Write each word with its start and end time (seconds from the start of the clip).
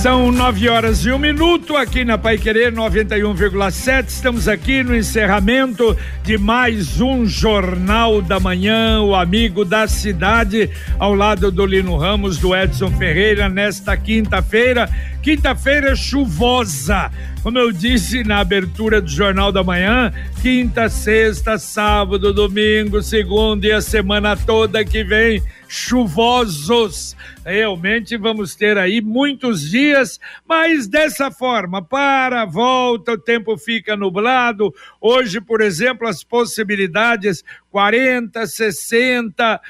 São 0.00 0.32
nove 0.32 0.66
horas 0.66 1.04
e 1.04 1.12
um 1.12 1.18
minuto 1.18 1.76
aqui 1.76 2.06
na 2.06 2.16
Pai 2.16 2.38
Querer 2.38 2.72
91,7. 2.72 4.08
Estamos 4.08 4.48
aqui 4.48 4.82
no 4.82 4.96
encerramento 4.96 5.94
de 6.22 6.38
mais 6.38 7.02
um 7.02 7.26
Jornal 7.26 8.22
da 8.22 8.40
Manhã, 8.40 9.02
o 9.02 9.14
amigo 9.14 9.62
da 9.62 9.86
cidade, 9.86 10.70
ao 10.98 11.14
lado 11.14 11.52
do 11.52 11.66
Lino 11.66 11.98
Ramos, 11.98 12.38
do 12.38 12.56
Edson 12.56 12.90
Ferreira, 12.92 13.46
nesta 13.50 13.94
quinta-feira. 13.94 14.88
Quinta-feira 15.22 15.94
chuvosa. 15.94 17.10
Como 17.42 17.58
eu 17.58 17.70
disse 17.70 18.24
na 18.24 18.38
abertura 18.38 19.02
do 19.02 19.10
Jornal 19.10 19.52
da 19.52 19.62
Manhã, 19.62 20.10
quinta, 20.40 20.88
sexta, 20.88 21.58
sábado, 21.58 22.32
domingo, 22.32 23.02
segunda 23.02 23.66
e 23.66 23.72
a 23.72 23.82
semana 23.82 24.34
toda 24.34 24.82
que 24.82 25.04
vem 25.04 25.42
chuvosos. 25.70 27.16
Realmente 27.46 28.16
vamos 28.16 28.56
ter 28.56 28.76
aí 28.76 29.00
muitos 29.00 29.70
dias, 29.70 30.18
mas 30.44 30.88
dessa 30.88 31.30
forma, 31.30 31.80
para, 31.80 32.44
volta, 32.44 33.12
o 33.12 33.18
tempo 33.18 33.56
fica 33.56 33.96
nublado. 33.96 34.74
Hoje, 35.00 35.40
por 35.40 35.60
exemplo, 35.60 36.08
as 36.08 36.24
possibilidades 36.24 37.44
40, 37.70 38.42
60%, 38.42 39.60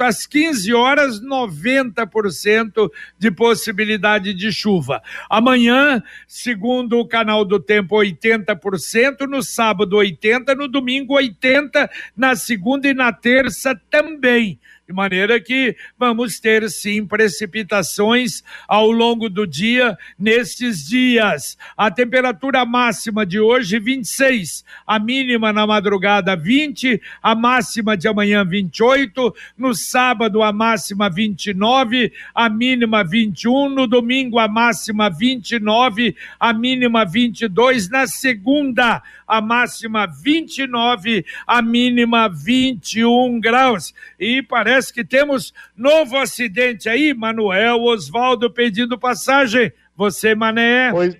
às 0.00 0.26
15 0.26 0.74
horas, 0.74 1.22
90% 1.22 2.90
de 3.16 3.30
possibilidade 3.30 4.34
de 4.34 4.50
chuva. 4.50 5.00
Amanhã, 5.30 6.02
segundo 6.26 6.98
o 6.98 7.06
canal 7.06 7.44
do 7.44 7.60
tempo, 7.60 7.94
80%, 7.94 9.20
no 9.28 9.40
sábado 9.40 9.98
80%, 9.98 10.56
no 10.56 10.66
domingo 10.66 11.14
80%, 11.14 11.88
na 12.16 12.34
segunda 12.34 12.88
e 12.88 12.94
na 12.94 13.12
terça 13.12 13.80
também 13.88 14.58
de 14.92 14.94
maneira 14.94 15.40
que 15.40 15.74
vamos 15.98 16.38
ter 16.38 16.68
sim 16.68 17.06
precipitações 17.06 18.44
ao 18.68 18.90
longo 18.90 19.30
do 19.30 19.46
dia 19.46 19.96
nestes 20.18 20.86
dias. 20.86 21.56
A 21.76 21.90
temperatura 21.90 22.64
máxima 22.66 23.24
de 23.24 23.40
hoje 23.40 23.78
26, 23.78 24.64
a 24.86 24.98
mínima 24.98 25.50
na 25.50 25.66
madrugada 25.66 26.36
20, 26.36 27.00
a 27.22 27.34
máxima 27.34 27.96
de 27.96 28.06
amanhã 28.06 28.44
28, 28.44 29.34
no 29.56 29.74
sábado 29.74 30.42
a 30.42 30.52
máxima 30.52 31.08
29, 31.08 32.12
a 32.34 32.50
mínima 32.50 33.02
21, 33.02 33.70
no 33.70 33.86
domingo 33.86 34.38
a 34.38 34.46
máxima 34.46 35.08
29, 35.08 36.14
a 36.38 36.52
mínima 36.52 37.06
22, 37.06 37.88
na 37.88 38.06
segunda 38.06 39.02
a 39.32 39.40
máxima 39.40 40.06
29, 40.06 41.24
a 41.46 41.62
mínima 41.62 42.28
21 42.28 43.40
graus. 43.40 43.94
E 44.20 44.42
parece 44.42 44.81
que 44.90 45.04
temos 45.04 45.52
novo 45.76 46.16
acidente 46.16 46.88
aí, 46.88 47.14
Manuel 47.14 47.82
Osvaldo 47.82 48.50
pedindo 48.50 48.98
passagem. 48.98 49.72
Você, 49.96 50.34
Mané. 50.34 50.90
Pois, 50.90 51.16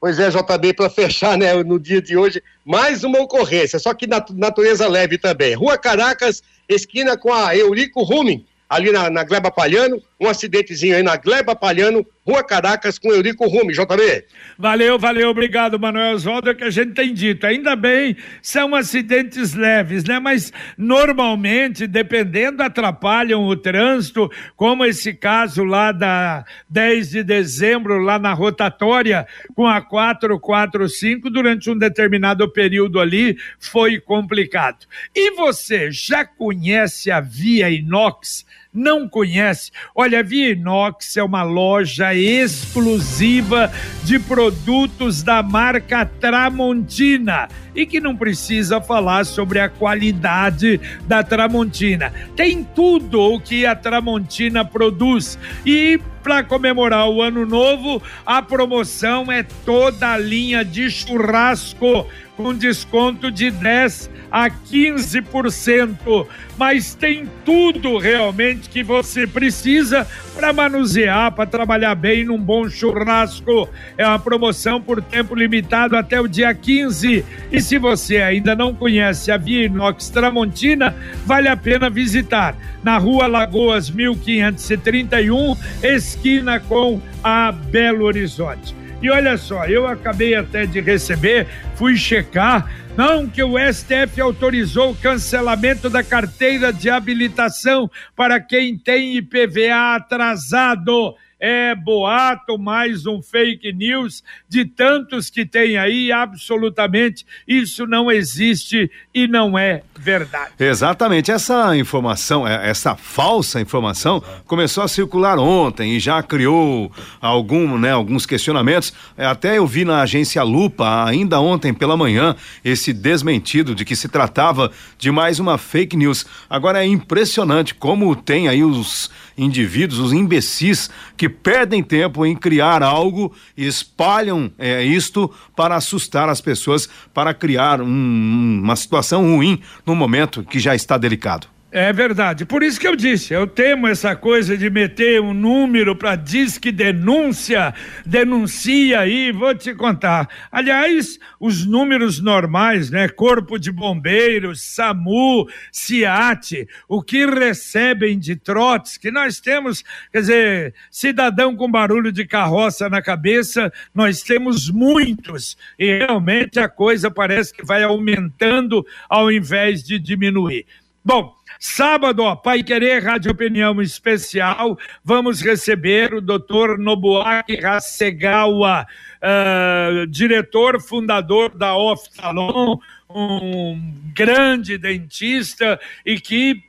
pois 0.00 0.18
é, 0.18 0.30
JB, 0.30 0.74
para 0.74 0.88
fechar, 0.88 1.36
né, 1.36 1.54
no 1.62 1.78
dia 1.78 2.00
de 2.00 2.16
hoje, 2.16 2.42
mais 2.64 3.04
uma 3.04 3.20
ocorrência, 3.20 3.78
só 3.78 3.92
que 3.92 4.06
natureza 4.06 4.86
leve 4.88 5.18
também. 5.18 5.54
Rua 5.54 5.76
Caracas, 5.76 6.42
esquina 6.68 7.16
com 7.16 7.32
a 7.32 7.56
Eurico 7.56 8.02
Ruming, 8.02 8.46
ali 8.68 8.90
na, 8.90 9.10
na 9.10 9.24
Gleba 9.24 9.50
Palhano, 9.50 10.02
um 10.20 10.28
acidentezinho 10.28 10.96
aí 10.96 11.02
na 11.02 11.16
Gleba 11.16 11.54
Palhano, 11.54 12.06
Rua 12.26 12.42
Caracas, 12.42 12.98
com 12.98 13.12
Eurico 13.12 13.46
Rume, 13.46 13.74
JB. 13.74 14.24
Valeu, 14.58 14.98
valeu, 14.98 15.28
obrigado, 15.28 15.78
Manuel 15.78 16.14
Oswaldo, 16.14 16.48
é 16.48 16.54
que 16.54 16.64
a 16.64 16.70
gente 16.70 16.94
tem 16.94 17.12
dito. 17.12 17.46
Ainda 17.46 17.76
bem, 17.76 18.16
são 18.40 18.74
acidentes 18.74 19.52
leves, 19.52 20.04
né? 20.04 20.18
Mas 20.18 20.50
normalmente, 20.78 21.86
dependendo, 21.86 22.62
atrapalham 22.62 23.44
o 23.44 23.54
trânsito, 23.54 24.30
como 24.56 24.86
esse 24.86 25.12
caso 25.12 25.64
lá 25.64 25.92
da 25.92 26.46
10 26.70 27.10
de 27.10 27.22
dezembro, 27.22 27.98
lá 27.98 28.18
na 28.18 28.32
rotatória, 28.32 29.26
com 29.54 29.66
a 29.66 29.82
445, 29.82 31.28
durante 31.28 31.68
um 31.68 31.76
determinado 31.76 32.50
período 32.50 33.00
ali, 33.00 33.36
foi 33.58 34.00
complicado. 34.00 34.86
E 35.14 35.32
você 35.32 35.90
já 35.90 36.24
conhece 36.24 37.10
a 37.10 37.20
Via 37.20 37.68
Inox? 37.68 38.46
Não 38.74 39.08
conhece, 39.08 39.70
olha, 39.94 40.18
a 40.18 40.22
Via 40.22 40.50
Inox 40.50 41.16
é 41.16 41.22
uma 41.22 41.44
loja 41.44 42.12
exclusiva 42.12 43.72
de 44.02 44.18
produtos 44.18 45.22
da 45.22 45.42
marca 45.42 46.04
Tramontina 46.04 47.48
e 47.74 47.86
que 47.86 48.00
não 48.00 48.16
precisa 48.16 48.80
falar 48.80 49.24
sobre 49.24 49.58
a 49.58 49.68
qualidade 49.68 50.80
da 51.06 51.22
Tramontina. 51.22 52.12
Tem 52.36 52.62
tudo 52.62 53.20
o 53.20 53.40
que 53.40 53.66
a 53.66 53.74
Tramontina 53.74 54.64
produz 54.64 55.38
e 55.64 56.00
para 56.24 56.42
comemorar 56.42 57.06
o 57.10 57.20
ano 57.20 57.44
novo, 57.44 58.02
a 58.24 58.40
promoção 58.40 59.30
é 59.30 59.42
toda 59.42 60.14
a 60.14 60.16
linha 60.16 60.64
de 60.64 60.90
churrasco 60.90 62.08
com 62.34 62.54
desconto 62.54 63.30
de 63.30 63.50
10 63.50 64.10
a 64.30 64.50
15%, 64.50 66.26
mas 66.58 66.94
tem 66.94 67.30
tudo 67.44 67.98
realmente 67.98 68.68
que 68.68 68.82
você 68.82 69.26
precisa 69.26 70.06
para 70.34 70.52
manusear, 70.52 71.30
para 71.30 71.46
trabalhar 71.46 71.94
bem 71.94 72.24
num 72.24 72.38
bom 72.38 72.68
churrasco. 72.68 73.68
É 73.96 74.04
uma 74.04 74.18
promoção 74.18 74.80
por 74.80 75.00
tempo 75.00 75.36
limitado 75.36 75.96
até 75.96 76.20
o 76.20 76.26
dia 76.26 76.52
15. 76.52 77.24
E 77.52 77.60
se 77.64 77.78
você 77.78 78.18
ainda 78.18 78.54
não 78.54 78.74
conhece 78.74 79.32
a 79.32 79.38
Via 79.38 79.64
Inox 79.64 80.10
Tramontina, 80.10 80.94
vale 81.24 81.48
a 81.48 81.56
pena 81.56 81.88
visitar. 81.88 82.54
Na 82.82 82.98
rua 82.98 83.26
Lagoas 83.26 83.88
1531, 83.88 85.56
esquina 85.82 86.60
com 86.60 87.00
a 87.22 87.50
Belo 87.50 88.04
Horizonte. 88.04 88.76
E 89.00 89.08
olha 89.10 89.38
só, 89.38 89.64
eu 89.64 89.86
acabei 89.86 90.34
até 90.34 90.66
de 90.66 90.80
receber, 90.80 91.46
fui 91.74 91.96
checar, 91.96 92.70
não 92.96 93.26
que 93.26 93.42
o 93.42 93.54
STF 93.58 94.20
autorizou 94.20 94.90
o 94.90 94.96
cancelamento 94.96 95.88
da 95.88 96.02
carteira 96.02 96.70
de 96.70 96.90
habilitação 96.90 97.90
para 98.14 98.38
quem 98.40 98.76
tem 98.76 99.16
IPVA 99.16 99.96
atrasado 99.96 101.14
é 101.46 101.74
boato, 101.74 102.56
mais 102.56 103.04
um 103.04 103.20
fake 103.20 103.70
news 103.74 104.24
de 104.48 104.64
tantos 104.64 105.28
que 105.28 105.44
tem 105.44 105.76
aí, 105.76 106.10
absolutamente. 106.10 107.26
Isso 107.46 107.86
não 107.86 108.10
existe 108.10 108.90
e 109.14 109.28
não 109.28 109.56
é 109.56 109.82
verdade. 109.96 110.50
Exatamente, 110.58 111.30
essa 111.30 111.76
informação, 111.76 112.46
é, 112.46 112.68
essa 112.68 112.96
falsa 112.96 113.60
informação 113.60 114.20
começou 114.44 114.82
a 114.82 114.88
circular 114.88 115.38
ontem 115.38 115.92
e 115.92 116.00
já 116.00 116.20
criou 116.20 116.90
algum, 117.20 117.78
né, 117.78 117.92
alguns 117.92 118.26
questionamentos. 118.26 118.92
É, 119.16 119.24
até 119.24 119.56
eu 119.56 119.66
vi 119.66 119.84
na 119.84 120.02
agência 120.02 120.42
Lupa 120.42 121.04
ainda 121.04 121.40
ontem 121.40 121.72
pela 121.72 121.96
manhã 121.96 122.34
esse 122.64 122.92
desmentido 122.92 123.72
de 123.74 123.84
que 123.84 123.94
se 123.94 124.08
tratava 124.08 124.72
de 124.98 125.12
mais 125.12 125.38
uma 125.38 125.56
fake 125.56 125.96
news. 125.96 126.26
Agora 126.50 126.84
é 126.84 126.86
impressionante 126.86 127.72
como 127.72 128.16
tem 128.16 128.48
aí 128.48 128.64
os 128.64 129.10
indivíduos, 129.38 130.00
os 130.00 130.12
imbecis 130.12 130.90
que 131.16 131.28
perdem 131.28 131.82
tempo 131.82 132.26
em 132.26 132.34
criar 132.36 132.82
algo 132.82 133.32
e 133.56 133.66
espalham 133.66 134.50
é, 134.58 134.82
isto 134.82 135.30
para 135.56 135.76
assustar 135.76 136.28
as 136.28 136.40
pessoas, 136.40 136.88
para 137.12 137.32
criar 137.32 137.80
um, 137.80 138.60
uma 138.62 138.76
situação 138.76 139.03
ruim 139.12 139.60
no 139.84 139.94
momento 139.94 140.42
que 140.42 140.58
já 140.58 140.74
está 140.74 140.96
delicado. 140.96 141.53
É 141.76 141.92
verdade. 141.92 142.46
Por 142.46 142.62
isso 142.62 142.78
que 142.78 142.86
eu 142.86 142.94
disse, 142.94 143.34
eu 143.34 143.48
temo 143.48 143.88
essa 143.88 144.14
coisa 144.14 144.56
de 144.56 144.70
meter 144.70 145.20
um 145.20 145.34
número 145.34 145.96
para 145.96 146.14
disque 146.14 146.70
denúncia, 146.70 147.74
denuncia 148.06 149.00
aí, 149.00 149.32
vou 149.32 149.52
te 149.56 149.74
contar. 149.74 150.28
Aliás, 150.52 151.18
os 151.40 151.66
números 151.66 152.20
normais, 152.20 152.90
né? 152.90 153.08
Corpo 153.08 153.58
de 153.58 153.72
Bombeiros, 153.72 154.62
SAMU, 154.62 155.48
CIAT, 155.72 156.68
o 156.88 157.02
que 157.02 157.26
recebem 157.26 158.20
de 158.20 158.36
trotes, 158.36 158.96
que 158.96 159.10
nós 159.10 159.40
temos, 159.40 159.82
quer 160.12 160.20
dizer, 160.20 160.74
cidadão 160.92 161.56
com 161.56 161.68
barulho 161.68 162.12
de 162.12 162.24
carroça 162.24 162.88
na 162.88 163.02
cabeça, 163.02 163.72
nós 163.92 164.22
temos 164.22 164.70
muitos. 164.70 165.58
E 165.76 165.98
realmente 165.98 166.60
a 166.60 166.68
coisa 166.68 167.10
parece 167.10 167.52
que 167.52 167.66
vai 167.66 167.82
aumentando 167.82 168.86
ao 169.08 169.28
invés 169.28 169.82
de 169.82 169.98
diminuir. 169.98 170.66
Bom, 171.04 171.34
Sábado, 171.66 172.22
ó, 172.24 172.36
Pai 172.36 172.62
Querer 172.62 173.02
Rádio 173.02 173.32
Opinião 173.32 173.80
Especial, 173.80 174.78
vamos 175.02 175.40
receber 175.40 176.12
o 176.12 176.20
doutor 176.20 176.78
Nobuaki 176.78 177.56
Hasegawa, 177.64 178.86
uh, 179.22 180.06
diretor, 180.06 180.78
fundador 180.78 181.56
da 181.56 181.74
Oftalon, 181.74 182.76
um 183.14 183.80
grande 184.12 184.76
dentista 184.76 185.78
e 186.04 186.18
que 186.18 186.60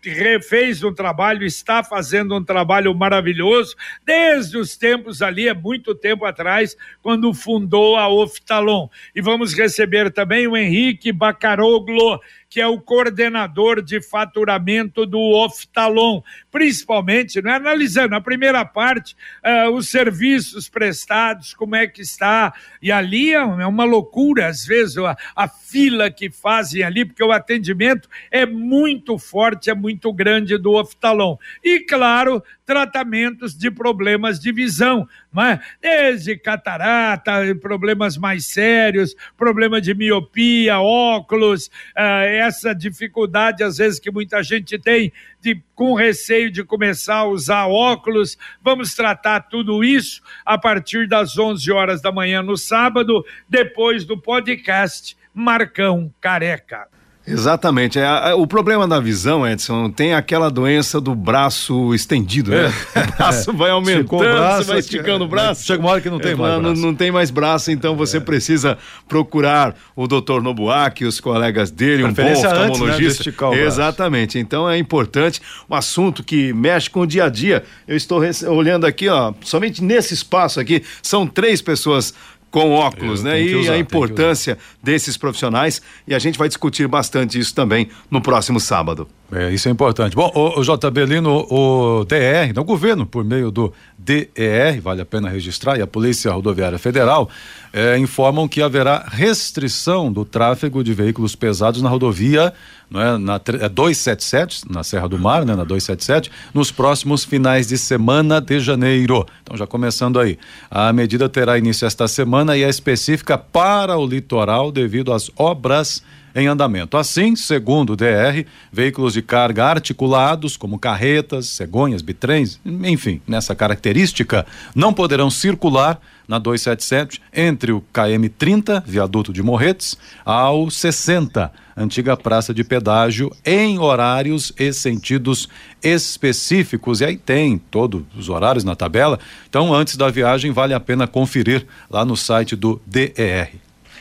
fez 0.47 0.83
um 0.83 0.93
trabalho, 0.93 1.43
está 1.43 1.83
fazendo 1.83 2.35
um 2.35 2.43
trabalho 2.43 2.93
maravilhoso. 2.93 3.75
Desde 4.05 4.57
os 4.57 4.77
tempos 4.77 5.23
ali, 5.23 5.49
há 5.49 5.55
muito 5.55 5.95
tempo 5.95 6.23
atrás, 6.23 6.77
quando 7.01 7.33
fundou 7.33 7.97
a 7.97 8.07
Oftalon. 8.07 8.87
E 9.15 9.21
vamos 9.21 9.53
receber 9.53 10.11
também 10.11 10.47
o 10.47 10.55
Henrique 10.55 11.11
Bacaroglo, 11.11 12.19
que 12.55 12.61
é 12.61 12.67
o 12.67 12.79
coordenador 12.79 13.81
de 13.81 14.01
faturamento 14.01 15.05
do 15.05 15.19
Oftalon, 15.19 16.21
principalmente, 16.49 17.41
né, 17.41 17.55
analisando 17.55 18.15
a 18.15 18.21
primeira 18.21 18.63
parte, 18.63 19.15
uh, 19.43 19.71
os 19.71 19.89
serviços 19.89 20.69
prestados, 20.69 21.53
como 21.53 21.75
é 21.75 21.85
que 21.85 22.01
está, 22.01 22.53
e 22.81 22.91
ali 22.91 23.33
é 23.33 23.43
uma 23.43 23.83
loucura, 23.83 24.47
às 24.47 24.65
vezes, 24.65 24.97
a, 24.97 25.17
a 25.35 25.47
fila 25.49 26.09
que 26.09 26.29
fazem 26.41 26.83
ali, 26.83 27.05
porque 27.05 27.23
o 27.23 27.31
atendimento 27.31 28.09
é 28.29 28.45
muito 28.45 29.17
forte, 29.17 29.69
é 29.69 29.75
muito 29.75 30.11
grande 30.11 30.57
do 30.57 30.73
Oftalon. 30.73 31.37
E, 31.63 31.79
claro, 31.79 32.43
tratamentos 32.65 33.55
de 33.55 33.69
problemas 33.69 34.39
de 34.39 34.51
visão, 34.51 35.07
é? 35.37 35.59
desde 35.81 36.37
catarata, 36.37 37.33
problemas 37.61 38.17
mais 38.17 38.47
sérios, 38.47 39.15
problema 39.37 39.79
de 39.79 39.93
miopia, 39.93 40.79
óculos, 40.79 41.67
uh, 41.67 42.25
essa 42.25 42.73
dificuldade 42.73 43.63
às 43.63 43.77
vezes 43.77 43.99
que 43.99 44.09
muita 44.09 44.41
gente 44.41 44.79
tem 44.79 45.11
de 45.39 45.61
com 45.75 45.93
receio 45.93 46.49
de 46.49 46.63
começar 46.63 47.17
a 47.17 47.27
usar 47.27 47.67
óculos. 47.67 48.37
Vamos 48.61 48.95
tratar 48.95 49.41
tudo 49.41 49.83
isso 49.83 50.21
a 50.43 50.57
partir 50.57 51.07
das 51.07 51.37
11 51.37 51.71
horas 51.71 52.01
da 52.01 52.11
manhã 52.11 52.41
no 52.41 52.57
sábado, 52.57 53.23
depois 53.47 54.05
do 54.05 54.17
podcast 54.17 55.15
Marcão 55.35 56.11
Careca. 56.21 56.87
Exatamente. 57.27 57.97
É, 57.97 58.33
o 58.35 58.45
problema 58.45 58.87
da 58.87 58.99
visão, 58.99 59.47
Edson, 59.47 59.89
tem 59.89 60.13
aquela 60.13 60.49
doença 60.49 61.01
do 61.01 61.15
braço 61.15 61.93
estendido, 61.93 62.51
né? 62.51 62.71
É. 62.93 63.05
O 63.15 63.17
braço 63.17 63.53
vai 63.53 63.71
aumentando, 63.71 64.19
braço, 64.19 64.63
você 64.63 64.71
vai 64.71 64.79
esticando 64.79 65.23
o 65.23 65.27
braço. 65.27 65.65
Chega 65.65 65.79
uma 65.81 65.89
hora 65.89 66.01
que 66.01 66.09
não 66.09 66.19
tem 66.19 66.33
é, 66.33 66.35
mais 66.35 66.61
não, 66.61 66.73
não, 66.73 66.93
tem 66.93 67.11
mais 67.11 67.31
braço, 67.31 67.71
então 67.71 67.95
você 67.95 68.17
é. 68.17 68.19
precisa 68.19 68.77
procurar 69.07 69.73
o 69.95 70.05
doutor 70.05 70.43
Nobuaki, 70.43 71.05
os 71.05 71.19
colegas 71.19 71.71
dele, 71.71 72.03
um 72.03 72.13
bom 72.13 72.31
oftalmologista. 72.31 73.29
Antes, 73.29 73.57
né, 73.57 73.65
Exatamente. 73.65 74.37
Então 74.37 74.69
é 74.69 74.77
importante, 74.77 75.41
um 75.69 75.73
assunto 75.73 76.23
que 76.23 76.53
mexe 76.53 76.89
com 76.89 77.01
o 77.01 77.07
dia 77.07 77.25
a 77.25 77.29
dia. 77.29 77.63
Eu 77.87 77.95
estou 77.95 78.21
olhando 78.49 78.85
aqui, 78.85 79.07
ó, 79.07 79.33
somente 79.41 79.83
nesse 79.83 80.13
espaço 80.13 80.59
aqui, 80.59 80.83
são 81.01 81.25
três 81.25 81.61
pessoas 81.61 82.13
com 82.55 82.71
óculos, 82.71 83.19
Eu 83.19 83.25
né? 83.25 83.41
E 83.41 83.53
usar, 83.53 83.73
a 83.73 83.77
importância 83.77 84.57
desses 84.81 85.17
profissionais. 85.17 85.81
E 86.07 86.15
a 86.15 86.19
gente 86.19 86.39
vai 86.39 86.47
discutir 86.47 86.87
bastante 86.87 87.37
isso 87.37 87.53
também 87.53 87.89
no 88.09 88.21
próximo 88.21 88.61
sábado. 88.61 89.09
É, 89.29 89.51
isso 89.51 89.67
é 89.67 89.71
importante. 89.71 90.15
Bom, 90.15 90.31
o, 90.33 90.61
o 90.61 90.63
JB 90.63 91.05
Lino, 91.05 91.45
o 91.49 92.05
DR, 92.05 92.53
né, 92.53 92.61
o 92.61 92.63
governo, 92.63 93.05
por 93.05 93.25
meio 93.25 93.51
do 93.51 93.73
DER, 93.97 94.79
vale 94.81 95.01
a 95.01 95.05
pena 95.05 95.27
registrar, 95.27 95.77
e 95.77 95.81
a 95.81 95.87
Polícia 95.87 96.31
Rodoviária 96.31 96.79
Federal, 96.79 97.29
é, 97.73 97.97
informam 97.97 98.47
que 98.47 98.61
haverá 98.61 99.03
restrição 99.05 100.09
do 100.09 100.23
tráfego 100.23 100.81
de 100.81 100.93
veículos 100.93 101.35
pesados 101.35 101.81
na 101.81 101.89
rodovia 101.89 102.53
não 102.95 103.01
é, 103.01 103.17
na 103.17 103.35
é 103.35 103.69
277, 103.69 104.71
na 104.71 104.81
Serra 104.81 105.09
do 105.09 105.19
Mar, 105.19 105.45
né, 105.45 105.53
na 105.53 105.65
277, 105.65 106.31
nos 106.53 106.71
próximos 106.71 107.25
finais 107.25 107.67
de 107.67 107.77
semana 107.77 108.39
de 108.39 108.59
janeiro. 108.59 109.25
Então, 109.43 109.57
já 109.57 109.67
começando 109.67 110.17
aí. 110.17 110.39
A 110.71 110.93
medida 110.93 111.27
terá 111.27 111.57
início 111.57 111.85
esta 111.85 112.07
semana 112.07 112.55
e 112.55 112.63
é 112.63 112.69
específica 112.69 113.37
para 113.37 113.97
o 113.97 114.07
litoral 114.07 114.71
devido 114.71 115.11
às 115.11 115.29
obras 115.35 116.01
em 116.33 116.47
andamento. 116.47 116.97
Assim, 116.97 117.35
segundo 117.35 117.93
o 117.93 117.95
DR, 117.95 118.45
veículos 118.71 119.13
de 119.13 119.21
carga 119.21 119.65
articulados, 119.65 120.57
como 120.57 120.79
carretas, 120.79 121.47
cegonhas, 121.47 122.01
bitrens, 122.01 122.59
enfim, 122.65 123.21
nessa 123.27 123.55
característica, 123.55 124.45
não 124.73 124.93
poderão 124.93 125.29
circular 125.29 125.99
na 126.27 126.39
277 126.39 127.21
entre 127.33 127.71
o 127.71 127.81
KM 127.93 128.27
30, 128.29 128.83
viaduto 128.85 129.31
de 129.31 129.41
Morretes, 129.41 129.97
ao 130.25 130.69
60, 130.69 131.51
antiga 131.75 132.15
praça 132.15 132.53
de 132.53 132.63
pedágio, 132.63 133.31
em 133.45 133.77
horários 133.79 134.53
e 134.57 134.71
sentidos 134.71 135.49
específicos. 135.83 137.01
E 137.01 137.05
aí 137.05 137.17
tem 137.17 137.57
todos 137.57 138.03
os 138.17 138.29
horários 138.29 138.63
na 138.63 138.75
tabela. 138.75 139.19
Então, 139.49 139.73
antes 139.73 139.97
da 139.97 140.09
viagem, 140.09 140.51
vale 140.51 140.73
a 140.73 140.79
pena 140.79 141.07
conferir 141.07 141.65
lá 141.89 142.05
no 142.05 142.15
site 142.15 142.55
do 142.55 142.81
DER. 142.85 143.51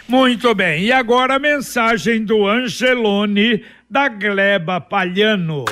Muito 0.06 0.54
bem, 0.54 0.84
e 0.84 0.92
agora 0.92 1.36
a 1.36 1.38
mensagem 1.38 2.24
do 2.24 2.46
Angelone 2.46 3.64
da 3.88 4.08
Gleba 4.08 4.78
Palhano. 4.80 5.64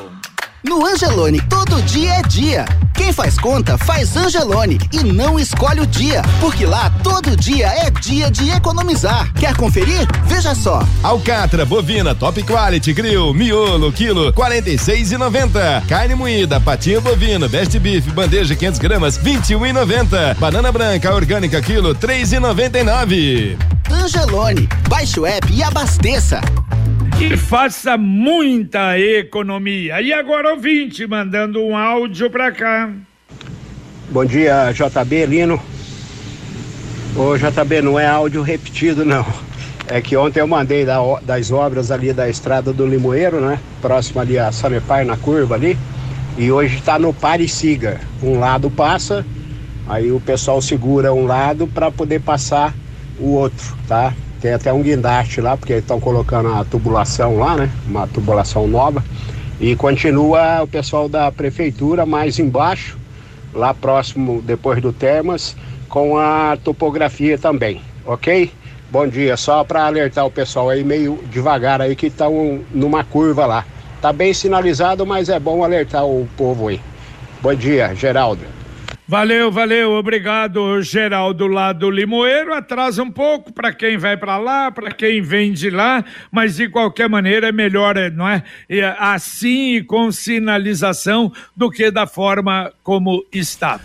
No 0.64 0.86
Angelone, 0.86 1.40
todo 1.48 1.82
dia 1.82 2.14
é 2.14 2.22
dia. 2.22 2.64
Quem 2.94 3.12
faz 3.12 3.36
conta, 3.36 3.76
faz 3.76 4.16
Angelone 4.16 4.78
e 4.92 5.02
não 5.02 5.36
escolhe 5.36 5.80
o 5.80 5.86
dia, 5.86 6.22
porque 6.40 6.64
lá 6.64 6.88
todo 7.02 7.36
dia 7.36 7.66
é 7.66 7.90
dia 7.90 8.30
de 8.30 8.48
economizar. 8.50 9.32
Quer 9.34 9.56
conferir? 9.56 10.06
Veja 10.24 10.54
só. 10.54 10.86
Alcatra, 11.02 11.64
bovina, 11.64 12.14
top 12.14 12.44
quality, 12.44 12.92
grill, 12.92 13.34
miolo, 13.34 13.90
quilo, 13.90 14.32
46,90. 14.32 15.84
Carne 15.88 16.14
moída, 16.14 16.60
patinho 16.60 17.00
bovino, 17.00 17.48
best 17.48 17.76
beef, 17.80 18.06
bandeja 18.12 18.54
500 18.54 18.78
gramas, 18.78 19.18
21,90. 19.18 20.36
Banana 20.36 20.70
branca, 20.70 21.12
orgânica, 21.12 21.60
quilo, 21.60 21.92
3,99. 21.92 23.56
Angelone, 23.90 24.68
baixe 24.88 25.18
o 25.18 25.26
app 25.26 25.52
e 25.52 25.60
abasteça 25.60 26.40
e 27.22 27.36
faça 27.36 27.96
muita 27.96 28.98
economia. 28.98 30.02
E 30.02 30.12
agora, 30.12 30.50
ouvinte, 30.50 31.06
mandando 31.06 31.62
um 31.62 31.76
áudio 31.76 32.28
para 32.28 32.50
cá. 32.50 32.90
Bom 34.10 34.24
dia, 34.24 34.72
JB 34.72 35.26
Lino. 35.26 35.62
Ô, 37.14 37.36
JB, 37.36 37.80
não 37.80 37.98
é 37.98 38.06
áudio 38.08 38.42
repetido, 38.42 39.04
não. 39.04 39.24
É 39.86 40.00
que 40.00 40.16
ontem 40.16 40.40
eu 40.40 40.48
mandei 40.48 40.84
da, 40.84 40.98
das 41.20 41.52
obras 41.52 41.92
ali 41.92 42.12
da 42.12 42.28
estrada 42.28 42.72
do 42.72 42.84
Limoeiro, 42.84 43.40
né? 43.40 43.60
Próximo 43.80 44.20
ali 44.20 44.36
a 44.36 44.50
Sanepar, 44.50 45.04
na 45.04 45.16
curva 45.16 45.54
ali. 45.54 45.78
E 46.36 46.50
hoje 46.50 46.76
está 46.76 46.98
no 46.98 47.14
pare 47.14 47.46
siga. 47.46 48.00
Um 48.20 48.40
lado 48.40 48.68
passa, 48.68 49.24
aí 49.88 50.10
o 50.10 50.20
pessoal 50.20 50.60
segura 50.60 51.14
um 51.14 51.26
lado 51.26 51.68
para 51.68 51.88
poder 51.88 52.20
passar 52.20 52.74
o 53.20 53.34
outro, 53.34 53.76
tá? 53.86 54.12
Tem 54.42 54.52
até 54.52 54.72
um 54.72 54.82
guindaste 54.82 55.40
lá, 55.40 55.56
porque 55.56 55.74
estão 55.74 56.00
colocando 56.00 56.52
a 56.52 56.64
tubulação 56.64 57.38
lá, 57.38 57.56
né? 57.56 57.70
Uma 57.86 58.08
tubulação 58.08 58.66
nova. 58.66 59.02
E 59.60 59.76
continua 59.76 60.64
o 60.64 60.66
pessoal 60.66 61.08
da 61.08 61.30
prefeitura 61.30 62.04
mais 62.04 62.40
embaixo, 62.40 62.98
lá 63.54 63.72
próximo, 63.72 64.42
depois 64.42 64.82
do 64.82 64.92
Termas, 64.92 65.56
com 65.88 66.18
a 66.18 66.58
topografia 66.64 67.38
também, 67.38 67.80
ok? 68.04 68.50
Bom 68.90 69.06
dia, 69.06 69.36
só 69.36 69.62
para 69.62 69.86
alertar 69.86 70.26
o 70.26 70.30
pessoal 70.30 70.70
aí 70.70 70.82
meio 70.82 71.20
devagar 71.30 71.80
aí 71.80 71.94
que 71.94 72.06
estão 72.08 72.62
numa 72.74 73.04
curva 73.04 73.46
lá. 73.46 73.64
Tá 74.00 74.12
bem 74.12 74.34
sinalizado, 74.34 75.06
mas 75.06 75.28
é 75.28 75.38
bom 75.38 75.62
alertar 75.62 76.04
o 76.04 76.26
povo 76.36 76.66
aí. 76.66 76.80
Bom 77.40 77.54
dia, 77.54 77.94
Geraldo. 77.94 78.61
Valeu, 79.06 79.50
valeu, 79.50 79.92
obrigado, 79.92 80.80
Geraldo 80.80 81.48
lá 81.48 81.72
do 81.72 81.90
Limoeiro. 81.90 82.54
Atrasa 82.54 83.02
um 83.02 83.10
pouco 83.10 83.52
para 83.52 83.72
quem 83.72 83.98
vai 83.98 84.16
para 84.16 84.38
lá, 84.38 84.70
para 84.70 84.92
quem 84.92 85.20
vem 85.20 85.52
de 85.52 85.70
lá, 85.70 86.04
mas 86.30 86.56
de 86.56 86.68
qualquer 86.68 87.08
maneira 87.08 87.48
é 87.48 87.52
melhor, 87.52 87.96
não 88.12 88.28
é? 88.28 88.44
Assim 88.98 89.76
e 89.76 89.82
com 89.82 90.10
sinalização 90.12 91.32
do 91.54 91.68
que 91.68 91.90
da 91.90 92.06
forma 92.06 92.72
como 92.82 93.24
estava. 93.32 93.82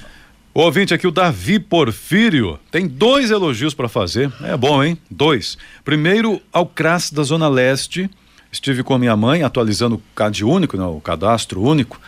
O 0.53 0.61
ouvinte 0.61 0.93
aqui, 0.93 1.05
o 1.05 1.11
Davi 1.11 1.59
Porfírio, 1.59 2.59
tem 2.71 2.87
dois 2.87 3.29
elogios 3.29 3.73
para 3.73 3.89
fazer. 3.89 4.31
É 4.43 4.55
bom, 4.55 4.83
hein? 4.83 4.97
Dois. 5.09 5.57
Primeiro, 5.83 6.41
ao 6.53 6.65
CRAS 6.65 7.11
da 7.11 7.23
Zona 7.23 7.47
Leste. 7.47 8.09
Estive 8.51 8.81
com 8.81 8.97
minha 8.97 9.15
mãe 9.15 9.43
atualizando 9.43 9.95
o 9.95 10.01
CAD 10.15 10.45
único, 10.45 10.77
não, 10.77 10.95
o 10.95 11.01
cadastro 11.01 11.61
único. 11.61 11.99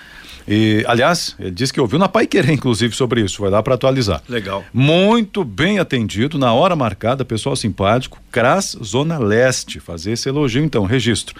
E, 0.52 0.84
aliás, 0.88 1.36
ele 1.40 1.52
disse 1.52 1.72
que 1.72 1.80
ouviu 1.80 2.00
na 2.00 2.10
Pai 2.10 2.26
Querer, 2.26 2.50
inclusive, 2.50 2.96
sobre 2.96 3.22
isso. 3.22 3.40
Vai 3.40 3.52
lá 3.52 3.62
para 3.62 3.76
atualizar. 3.76 4.24
Legal. 4.28 4.66
Muito 4.74 5.44
bem 5.44 5.78
atendido, 5.78 6.40
na 6.40 6.52
hora 6.52 6.76
marcada, 6.76 7.24
pessoal 7.24 7.56
simpático. 7.56 8.20
CRAS 8.32 8.76
Zona 8.84 9.20
Leste. 9.20 9.80
Fazer 9.80 10.14
esse 10.14 10.28
elogio, 10.28 10.64
então, 10.64 10.86
registro. 10.86 11.36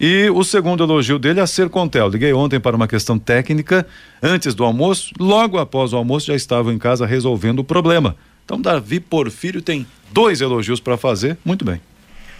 E 0.00 0.30
o 0.30 0.42
segundo 0.42 0.82
elogio 0.82 1.18
dele 1.18 1.40
é 1.40 1.42
a 1.42 1.46
Sercontel. 1.46 2.08
Liguei 2.08 2.32
ontem 2.32 2.58
para 2.58 2.74
uma 2.74 2.88
questão 2.88 3.18
técnica, 3.18 3.86
antes 4.22 4.54
do 4.54 4.64
almoço. 4.64 5.12
Logo 5.20 5.58
após 5.58 5.92
o 5.92 5.98
almoço, 5.98 6.28
já 6.28 6.34
estavam 6.34 6.72
em 6.72 6.78
casa 6.78 7.04
resolvendo 7.04 7.58
o 7.58 7.64
problema. 7.64 8.16
Então, 8.46 8.58
Davi 8.58 8.98
Porfírio 8.98 9.60
tem 9.60 9.86
dois 10.10 10.40
elogios 10.40 10.80
para 10.80 10.96
fazer. 10.96 11.36
Muito 11.44 11.66
bem. 11.66 11.82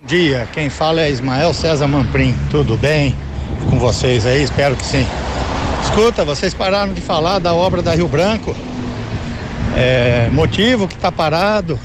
Dia, 0.06 0.48
quem 0.54 0.70
fala 0.70 1.02
é 1.02 1.10
Ismael 1.10 1.54
César 1.54 1.88
Mamprim. 1.88 2.36
Tudo 2.52 2.78
bem 2.78 3.16
com 3.70 3.80
vocês 3.80 4.26
aí? 4.26 4.44
Espero 4.44 4.76
que 4.76 4.86
sim. 4.86 5.06
Escuta, 5.90 6.24
vocês 6.26 6.54
pararam 6.54 6.94
de 6.94 7.02
falar 7.02 7.40
da 7.40 7.54
obra 7.56 7.82
da 7.82 7.96
Rio 7.96 8.08
Branco. 8.08 8.56
É, 9.76 10.30
motivo 10.32 10.88
que 10.88 10.94
está 10.94 11.12
parado, 11.12 11.80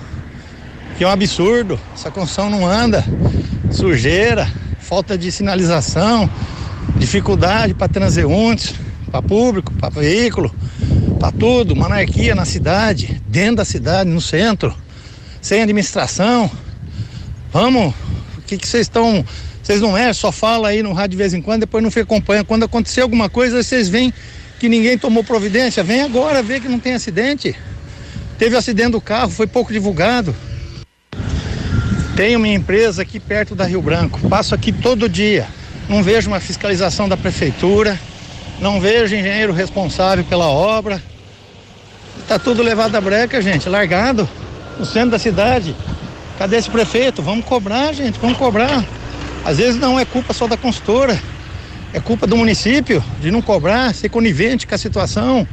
que 0.99 1.05
é 1.05 1.07
um 1.07 1.11
absurdo. 1.11 1.81
Essa 1.95 2.11
construção 2.11 2.51
não 2.51 2.67
anda. 2.67 3.03
Sujeira, 3.71 4.47
falta 4.81 5.17
de 5.17 5.31
sinalização, 5.33 6.29
dificuldade 6.97 7.75
para 7.75 7.89
transeuntes, 7.89 8.75
para 9.11 9.23
público, 9.23 9.73
para 9.75 9.89
veículo, 9.89 10.55
para 11.19 11.33
tudo. 11.33 11.73
Uma 11.73 11.87
anarquia 11.87 12.35
na 12.35 12.45
cidade, 12.45 13.23
dentro 13.29 13.57
da 13.57 13.65
cidade, 13.65 14.11
no 14.11 14.21
centro, 14.21 14.75
sem 15.41 15.63
administração. 15.63 16.51
Vamos, 17.51 17.95
o 18.37 18.43
que 18.43 18.57
vocês 18.57 18.83
estão 18.83 19.25
vocês 19.73 19.81
não 19.81 19.97
é, 19.97 20.13
só 20.13 20.31
fala 20.31 20.69
aí 20.69 20.83
no 20.83 20.93
rádio 20.93 21.13
de 21.13 21.17
vez 21.17 21.33
em 21.33 21.41
quando, 21.41 21.61
depois 21.61 21.83
não 21.83 21.91
fica 21.91 22.03
acompanhando. 22.03 22.45
Quando 22.45 22.65
acontecer 22.65 23.01
alguma 23.01 23.31
coisa, 23.31 23.63
vocês 23.63 23.89
veem 23.89 24.13
que 24.61 24.69
ninguém 24.69 24.99
tomou 24.99 25.25
providência. 25.25 25.83
Vem 25.83 26.03
agora 26.03 26.43
ver 26.43 26.61
que 26.61 26.69
não 26.69 26.79
tem 26.79 26.93
acidente. 26.93 27.57
Teve 28.39 28.55
acidente 28.55 28.91
do 28.91 29.01
carro, 29.01 29.31
foi 29.31 29.47
pouco 29.47 29.73
divulgado. 29.73 30.37
Tem 32.15 32.37
uma 32.37 32.49
empresa 32.49 33.01
aqui 33.01 33.19
perto 33.19 33.55
da 33.55 33.65
Rio 33.65 33.81
Branco. 33.81 34.21
Passo 34.29 34.55
aqui 34.55 34.73
todo 34.73 35.09
dia. 35.09 35.47
Não 35.89 36.03
vejo 36.03 36.29
uma 36.29 36.39
fiscalização 36.39 37.09
da 37.09 37.17
prefeitura. 37.17 37.99
Não 38.61 38.79
vejo 38.79 39.17
engenheiro 39.17 39.55
responsável 39.55 40.23
pela 40.25 40.49
obra. 40.49 41.03
Tá 42.29 42.39
tudo 42.39 42.63
levado 42.63 42.95
a 42.95 43.01
breca, 43.01 43.41
gente, 43.41 43.71
largado 43.71 44.29
no 44.79 44.85
centro 44.85 45.13
da 45.13 45.19
cidade. 45.19 45.75
Cadê 46.39 46.57
esse 46.57 46.69
prefeito? 46.69 47.23
Vamos 47.23 47.47
cobrar, 47.47 47.95
gente, 47.95 48.19
vamos 48.21 48.37
cobrar. 48.37 48.85
Às 49.45 49.59
vezes 49.59 49.81
não 49.81 49.99
é 49.99 50.05
culpa 50.05 50.33
só 50.33 50.47
da 50.47 50.57
consultora, 50.57 51.21
é 51.93 52.01
culpa 52.01 52.27
do 52.27 52.37
município 52.37 53.03
de 53.21 53.31
não 53.31 53.43
cobrar, 53.43 53.93
ser 53.95 54.09
conivente 54.09 54.67
com 54.67 54.75
a 54.75 54.79
situação. 54.79 55.47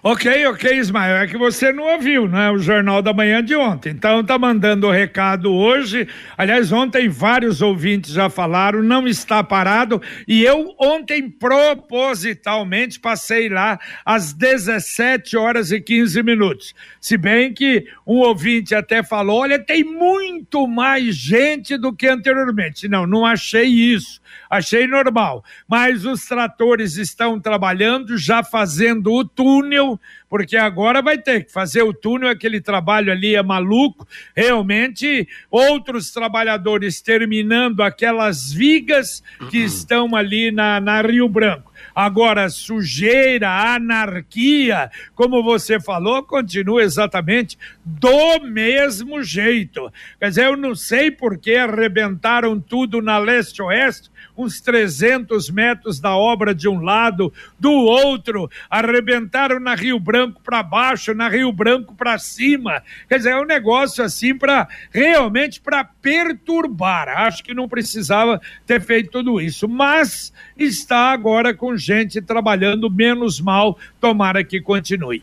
Ok, 0.00 0.46
ok, 0.46 0.78
Ismael, 0.78 1.16
é 1.16 1.26
que 1.26 1.36
você 1.36 1.72
não 1.72 1.82
ouviu, 1.94 2.28
né? 2.28 2.52
O 2.52 2.58
Jornal 2.58 3.02
da 3.02 3.12
Manhã 3.12 3.42
de 3.42 3.56
ontem. 3.56 3.90
Então 3.90 4.22
tá 4.22 4.38
mandando 4.38 4.86
o 4.86 4.92
recado 4.92 5.52
hoje. 5.52 6.06
Aliás, 6.36 6.70
ontem 6.70 7.08
vários 7.08 7.60
ouvintes 7.60 8.12
já 8.12 8.30
falaram, 8.30 8.80
não 8.80 9.08
está 9.08 9.42
parado. 9.42 10.00
E 10.28 10.44
eu 10.44 10.72
ontem 10.78 11.28
propositalmente 11.28 13.00
passei 13.00 13.48
lá 13.48 13.76
às 14.04 14.32
17 14.32 15.36
horas 15.36 15.72
e 15.72 15.80
15 15.80 16.22
minutos. 16.22 16.74
Se 17.00 17.16
bem 17.16 17.52
que 17.52 17.84
um 18.06 18.18
ouvinte 18.18 18.76
até 18.76 19.02
falou: 19.02 19.40
olha, 19.40 19.58
tem 19.58 19.82
muito 19.82 20.68
mais 20.68 21.16
gente 21.16 21.76
do 21.76 21.92
que 21.92 22.06
anteriormente. 22.06 22.86
Não, 22.86 23.04
não 23.04 23.26
achei 23.26 23.64
isso 23.64 24.20
achei 24.48 24.86
normal. 24.86 25.44
Mas 25.66 26.04
os 26.04 26.24
tratores 26.24 26.96
estão 26.96 27.40
trabalhando, 27.40 28.16
já 28.16 28.42
fazendo 28.42 29.12
o 29.12 29.24
túnel, 29.24 29.87
porque 30.28 30.56
agora 30.56 31.00
vai 31.00 31.16
ter 31.16 31.44
que 31.44 31.52
fazer 31.52 31.82
o 31.82 31.92
túnel, 31.92 32.28
aquele 32.28 32.60
trabalho 32.60 33.12
ali 33.12 33.36
é 33.36 33.42
maluco. 33.42 34.06
Realmente, 34.34 35.28
outros 35.50 36.10
trabalhadores 36.10 37.00
terminando 37.00 37.82
aquelas 37.82 38.52
vigas 38.52 39.22
que 39.50 39.60
uhum. 39.60 39.64
estão 39.64 40.16
ali 40.16 40.50
na, 40.50 40.80
na 40.80 41.00
Rio 41.00 41.28
Branco. 41.28 41.72
Agora, 41.94 42.48
sujeira, 42.48 43.74
anarquia, 43.74 44.90
como 45.14 45.42
você 45.42 45.80
falou, 45.80 46.22
continua 46.22 46.82
exatamente 46.82 47.58
do 47.84 48.40
mesmo 48.40 49.22
jeito. 49.22 49.92
Quer 50.18 50.28
dizer, 50.28 50.44
eu 50.46 50.56
não 50.56 50.74
sei 50.74 51.10
por 51.10 51.38
que 51.38 51.56
arrebentaram 51.56 52.60
tudo 52.60 53.02
na 53.02 53.18
leste-oeste, 53.18 54.10
uns 54.42 54.60
300 54.60 55.50
metros 55.50 55.98
da 55.98 56.16
obra 56.16 56.54
de 56.54 56.68
um 56.68 56.80
lado, 56.80 57.32
do 57.58 57.72
outro, 57.72 58.50
arrebentaram 58.70 59.58
na 59.58 59.74
Rio 59.74 59.98
Branco 59.98 60.40
para 60.42 60.62
baixo, 60.62 61.12
na 61.12 61.28
Rio 61.28 61.52
Branco 61.52 61.94
para 61.94 62.18
cima. 62.18 62.82
Quer 63.08 63.18
dizer, 63.18 63.30
é 63.30 63.40
um 63.40 63.44
negócio 63.44 64.04
assim 64.04 64.36
para 64.36 64.68
realmente 64.92 65.60
para 65.60 65.84
perturbar. 65.84 67.08
Acho 67.08 67.42
que 67.42 67.52
não 67.52 67.68
precisava 67.68 68.40
ter 68.66 68.80
feito 68.80 69.10
tudo 69.10 69.40
isso, 69.40 69.68
mas 69.68 70.32
está 70.56 71.10
agora 71.12 71.52
com 71.52 71.76
gente 71.76 72.22
trabalhando 72.22 72.90
menos 72.90 73.40
mal, 73.40 73.78
tomara 74.00 74.44
que 74.44 74.60
continue. 74.60 75.22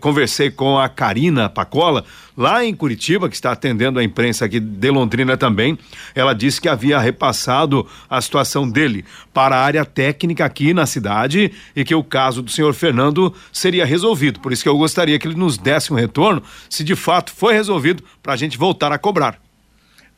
conversei 0.00 0.50
com 0.50 0.78
a 0.78 0.88
Karina 0.88 1.48
Pacola, 1.48 2.04
lá 2.36 2.64
em 2.64 2.74
Curitiba, 2.74 3.28
que 3.28 3.34
está 3.34 3.52
atendendo 3.52 3.98
a 3.98 4.04
imprensa 4.04 4.44
aqui 4.44 4.60
de 4.60 4.90
Londrina 4.90 5.36
também. 5.36 5.78
Ela 6.14 6.34
disse 6.34 6.60
que 6.60 6.68
havia 6.68 6.98
repassado 6.98 7.86
a 8.08 8.20
situação 8.20 8.68
dele 8.68 9.04
para 9.32 9.56
a 9.56 9.62
área 9.62 9.84
técnica 9.84 10.44
aqui 10.44 10.74
na 10.74 10.86
cidade 10.86 11.52
e 11.74 11.84
que 11.84 11.94
o 11.94 12.04
caso 12.04 12.42
do 12.42 12.50
senhor 12.50 12.74
Fernando 12.74 13.34
seria 13.52 13.84
resolvido. 13.84 14.40
Por 14.40 14.52
isso 14.52 14.62
que 14.62 14.68
eu 14.68 14.76
gostaria 14.76 15.18
que 15.18 15.26
ele 15.26 15.36
nos 15.36 15.58
desse 15.58 15.92
um 15.92 15.96
retorno, 15.96 16.42
se 16.68 16.84
de 16.84 16.94
fato 16.94 17.32
foi 17.32 17.54
resolvido, 17.54 18.02
para 18.22 18.32
a 18.32 18.36
gente 18.36 18.58
voltar 18.58 18.92
a 18.92 18.98
cobrar. 18.98 19.40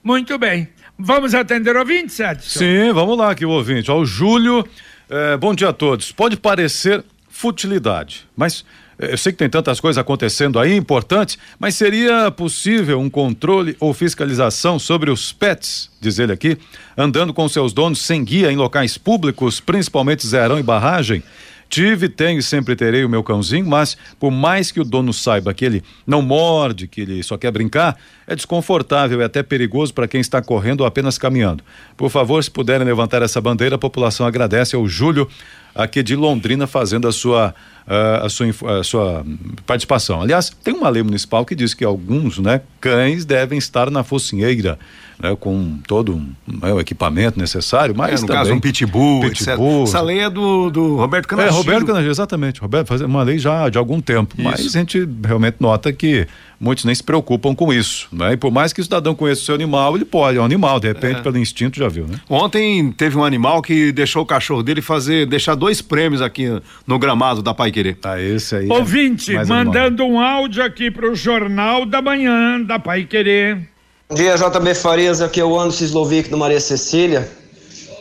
Muito 0.03 0.39
bem. 0.39 0.69
Vamos 0.99 1.35
atender 1.35 1.77
o 1.77 1.81
ouvinte, 1.81 2.13
Sérgio? 2.13 2.43
Sim, 2.43 2.93
vamos 2.93 3.17
lá 3.17 3.31
aqui 3.31 3.45
o 3.45 3.51
ouvinte. 3.51 3.91
Ó, 3.91 3.99
o 3.99 4.05
Júlio, 4.05 4.67
eh, 5.09 5.37
bom 5.37 5.55
dia 5.55 5.69
a 5.69 5.73
todos. 5.73 6.11
Pode 6.11 6.37
parecer 6.37 7.05
futilidade, 7.29 8.27
mas 8.37 8.65
eu 8.99 9.17
sei 9.17 9.33
que 9.33 9.39
tem 9.39 9.49
tantas 9.49 9.79
coisas 9.79 9.99
acontecendo 9.99 10.59
aí 10.59 10.75
importantes, 10.75 11.39
mas 11.59 11.77
seria 11.77 12.31
possível 12.31 13.01
um 13.01 13.09
controle 13.09 13.77
ou 13.79 13.95
fiscalização 13.95 14.79
sobre 14.79 15.11
os 15.11 15.33
pets, 15.33 15.91
diz 16.01 16.19
ele 16.19 16.33
aqui, 16.33 16.59
andando 16.97 17.33
com 17.33 17.49
seus 17.49 17.73
donos 17.73 18.01
sem 18.01 18.25
guia 18.25 18.51
em 18.51 18.57
locais 18.57 18.99
públicos, 18.99 19.61
principalmente 19.61 20.27
zerão 20.27 20.59
e 20.59 20.63
barragem? 20.63 21.23
Tive, 21.69 22.09
tenho 22.09 22.39
e 22.39 22.43
sempre 22.43 22.75
terei 22.75 23.05
o 23.05 23.11
meu 23.11 23.23
cãozinho, 23.23 23.67
mas 23.67 23.97
por 24.19 24.31
mais 24.31 24.73
que 24.73 24.81
o 24.81 24.85
dono 24.85 25.13
saiba 25.13 25.53
que 25.53 25.65
ele 25.65 25.83
não 26.07 26.23
morde, 26.23 26.89
que 26.89 27.03
ele 27.03 27.23
só 27.23 27.37
quer 27.37 27.51
brincar, 27.51 27.97
é 28.27 28.35
desconfortável 28.35 29.21
e 29.21 29.25
até 29.25 29.43
perigoso 29.43 29.93
para 29.93 30.09
quem 30.09 30.21
está 30.21 30.41
correndo 30.41 30.81
ou 30.81 30.87
apenas 30.87 31.19
caminhando. 31.19 31.63
Por 31.95 32.09
favor, 32.09 32.43
se 32.43 32.51
puderem 32.51 32.87
levantar 32.87 33.21
essa 33.21 33.39
bandeira, 33.39 33.77
a 33.77 33.79
população 33.79 34.27
agradece 34.27 34.75
ao 34.75 34.89
Júlio, 34.89 35.29
aqui 35.75 36.03
de 36.03 36.17
Londrina, 36.17 36.67
fazendo 36.67 37.07
a 37.07 37.13
sua 37.13 37.55
uh, 37.89 38.27
a, 38.27 38.29
sua, 38.29 38.79
a 38.79 38.85
sua 38.85 39.27
participação. 39.67 40.21
Aliás, 40.21 40.51
tem 40.63 40.75
uma 40.75 40.89
lei 40.89 41.03
municipal 41.03 41.45
que 41.45 41.55
diz 41.55 41.75
que 41.75 41.85
alguns 41.85 42.39
né, 42.39 42.61
cães 42.81 43.25
devem 43.25 43.59
estar 43.59 43.91
na 43.91 44.05
focinheira. 44.05 44.79
Né, 45.21 45.35
com 45.35 45.81
todo 45.85 46.15
um, 46.15 46.33
né, 46.47 46.73
o 46.73 46.79
equipamento 46.79 47.41
necessário, 47.41 47.93
mas 47.93 48.21
é, 48.21 48.23
no 48.23 48.29
também, 48.29 48.37
caso 48.37 48.55
um 48.55 48.61
pitbull, 48.61 49.21
pitbull 49.23 49.83
Essa 49.83 50.01
lei 50.01 50.21
é 50.21 50.31
do, 50.31 50.71
do 50.71 50.95
Roberto 50.95 51.27
Canagiro. 51.27 51.57
É, 51.57 51.59
Roberto 51.59 51.87
Canagiro, 51.87 52.13
exatamente. 52.13 52.61
Roberto 52.61 52.87
faz 52.87 53.01
uma 53.01 53.25
lei 53.25 53.37
já 53.37 53.69
de 53.69 53.77
algum 53.79 54.01
tempo, 54.01 54.37
isso. 54.39 54.45
mas 54.45 54.61
a 54.61 54.79
gente 54.79 55.09
realmente 55.25 55.57
nota 55.59 55.93
que 55.93 56.29
muitos 56.61 56.85
nem 56.85 56.95
se 56.95 57.03
preocupam 57.03 57.55
com 57.55 57.73
isso, 57.73 58.09
né? 58.13 58.33
E 58.33 58.37
por 58.37 58.51
mais 58.51 58.73
que 58.73 58.81
o 58.81 58.85
cidadão 58.85 59.15
conheça 59.15 59.43
o 59.43 59.45
seu 59.45 59.55
animal, 59.55 59.97
ele 59.97 60.05
pode, 60.05 60.39
é 60.39 60.41
um 60.41 60.45
animal, 60.45 60.81
de 60.81 60.89
repente, 60.89 61.21
é. 61.21 61.23
pelo 61.23 61.39
instinto, 61.39 61.79
já 61.79 61.89
viu, 61.89 62.07
né? 62.07 62.21
Ontem 62.29 62.91
teve 62.93 63.17
um 63.17 63.25
animal 63.25 63.63
que 63.63 63.93
deixou 63.93 64.23
o 64.23 64.27
cachorro 64.27 64.63
dele 64.63 64.83
fazer, 64.83 65.27
deixar 65.27 65.55
dois 65.55 65.81
prêmios 65.81 66.21
aqui 66.21 66.61
no 66.87 66.99
gramado 66.99 67.43
da 67.43 67.55
Pai 67.55 67.71
Querer. 67.71 67.99
Ah, 68.03 68.21
esse 68.21 68.57
aí. 68.57 68.69
Ouvinte, 68.69 69.35
é 69.35 69.45
mandando 69.45 70.03
animal. 70.03 70.11
um 70.11 70.21
áudio 70.21 70.65
aqui 70.65 70.91
pro 70.91 71.15
Jornal 71.15 71.87
da 71.87 72.03
Manhã 72.03 72.61
da 72.61 72.79
Pai 72.79 73.05
Querer. 73.05 73.69
Bom 74.09 74.17
dia, 74.17 74.37
JB 74.37 74.75
Farias, 74.75 75.21
aqui 75.21 75.41
é 75.41 75.45
o 75.45 75.59
Anderson 75.59 75.85
Slovic 75.85 76.31
do 76.31 76.39
Maria 76.39 76.61
Cecília. 76.61 77.31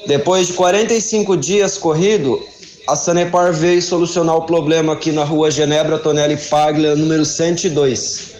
Depois 0.08 0.48
de 0.48 0.54
45 0.54 1.36
dias 1.36 1.78
corrido, 1.78 2.42
a 2.88 2.96
Sanepar 2.96 3.52
veio 3.52 3.82
solucionar 3.82 4.38
o 4.38 4.44
problema 4.44 4.94
aqui 4.94 5.12
na 5.12 5.26
rua 5.26 5.52
Genebra 5.52 6.00
Tonelli 6.00 6.38
Paglia, 6.38 6.96
número 6.96 7.26
102. 7.26 8.37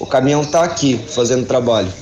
O 0.00 0.06
caminhão 0.06 0.44
tá 0.44 0.64
aqui 0.64 0.98
fazendo 1.08 1.46
trabalho. 1.46 1.92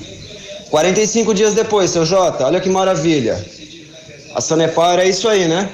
45 0.69 1.33
dias 1.33 1.53
depois, 1.53 1.91
seu 1.91 2.05
Jota, 2.05 2.45
olha 2.45 2.59
que 2.59 2.69
maravilha. 2.69 3.43
A 4.35 4.41
Sanepar 4.41 4.99
é 4.99 5.07
isso 5.07 5.27
aí, 5.27 5.47
né? 5.47 5.69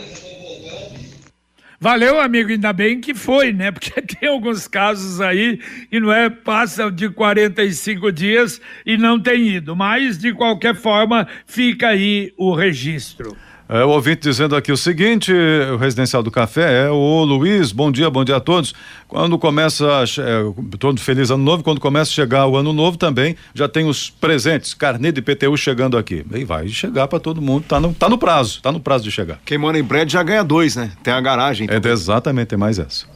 Valeu, 1.83 2.21
amigo, 2.21 2.49
ainda 2.49 2.71
bem 2.71 3.01
que 3.01 3.13
foi, 3.13 3.51
né? 3.51 3.69
Porque 3.69 3.91
tem 4.01 4.29
alguns 4.29 4.69
casos 4.69 5.19
aí 5.19 5.59
que 5.89 5.99
não 5.99 6.13
é 6.13 6.29
passa 6.29 6.89
de 6.89 7.09
45 7.09 8.09
dias 8.09 8.61
e 8.85 8.95
não 8.95 9.19
tem 9.19 9.49
ido, 9.49 9.75
mas 9.75 10.17
de 10.17 10.33
qualquer 10.33 10.75
forma 10.75 11.27
fica 11.45 11.89
aí 11.89 12.33
o 12.37 12.53
registro. 12.55 13.35
É, 13.73 13.83
o 13.83 13.89
ouvinte 13.89 14.21
dizendo 14.21 14.55
aqui 14.55 14.71
o 14.71 14.77
seguinte: 14.77 15.33
o 15.33 15.77
residencial 15.77 16.21
do 16.21 16.29
café 16.29 16.85
é 16.85 16.91
o 16.91 17.23
Luiz, 17.23 17.71
bom 17.71 17.91
dia, 17.91 18.07
bom 18.07 18.23
dia 18.23 18.35
a 18.35 18.39
todos. 18.39 18.71
Quando 19.07 19.35
começa, 19.39 19.83
é, 20.19 20.77
todo 20.77 21.01
feliz 21.01 21.31
ano 21.31 21.43
novo, 21.43 21.63
quando 21.63 21.81
começa 21.81 22.11
a 22.11 22.13
chegar 22.13 22.45
o 22.45 22.55
ano 22.55 22.71
novo 22.71 22.99
também, 22.99 23.35
já 23.51 23.67
tem 23.67 23.87
os 23.87 24.11
presentes, 24.11 24.75
carnê 24.75 25.11
de 25.11 25.23
PTU 25.23 25.57
chegando 25.57 25.97
aqui. 25.97 26.23
E 26.35 26.45
vai 26.45 26.67
chegar 26.67 27.07
para 27.07 27.19
todo 27.19 27.41
mundo, 27.41 27.65
tá 27.67 27.79
no, 27.79 27.95
tá 27.95 28.07
no 28.07 28.19
prazo, 28.19 28.61
tá 28.61 28.71
no 28.71 28.79
prazo 28.79 29.05
de 29.05 29.11
chegar. 29.11 29.39
Quem 29.43 29.57
mora 29.57 29.79
em 29.79 29.83
prédio 29.83 30.13
já 30.13 30.21
ganha 30.21 30.43
dois, 30.43 30.75
né? 30.75 30.91
Tem 31.01 31.11
a 31.11 31.19
garagem. 31.19 31.67
É, 31.67 31.89
exatamente, 31.89 32.49
tem 32.49 32.59
mais 32.59 32.77
essa. 32.77 33.12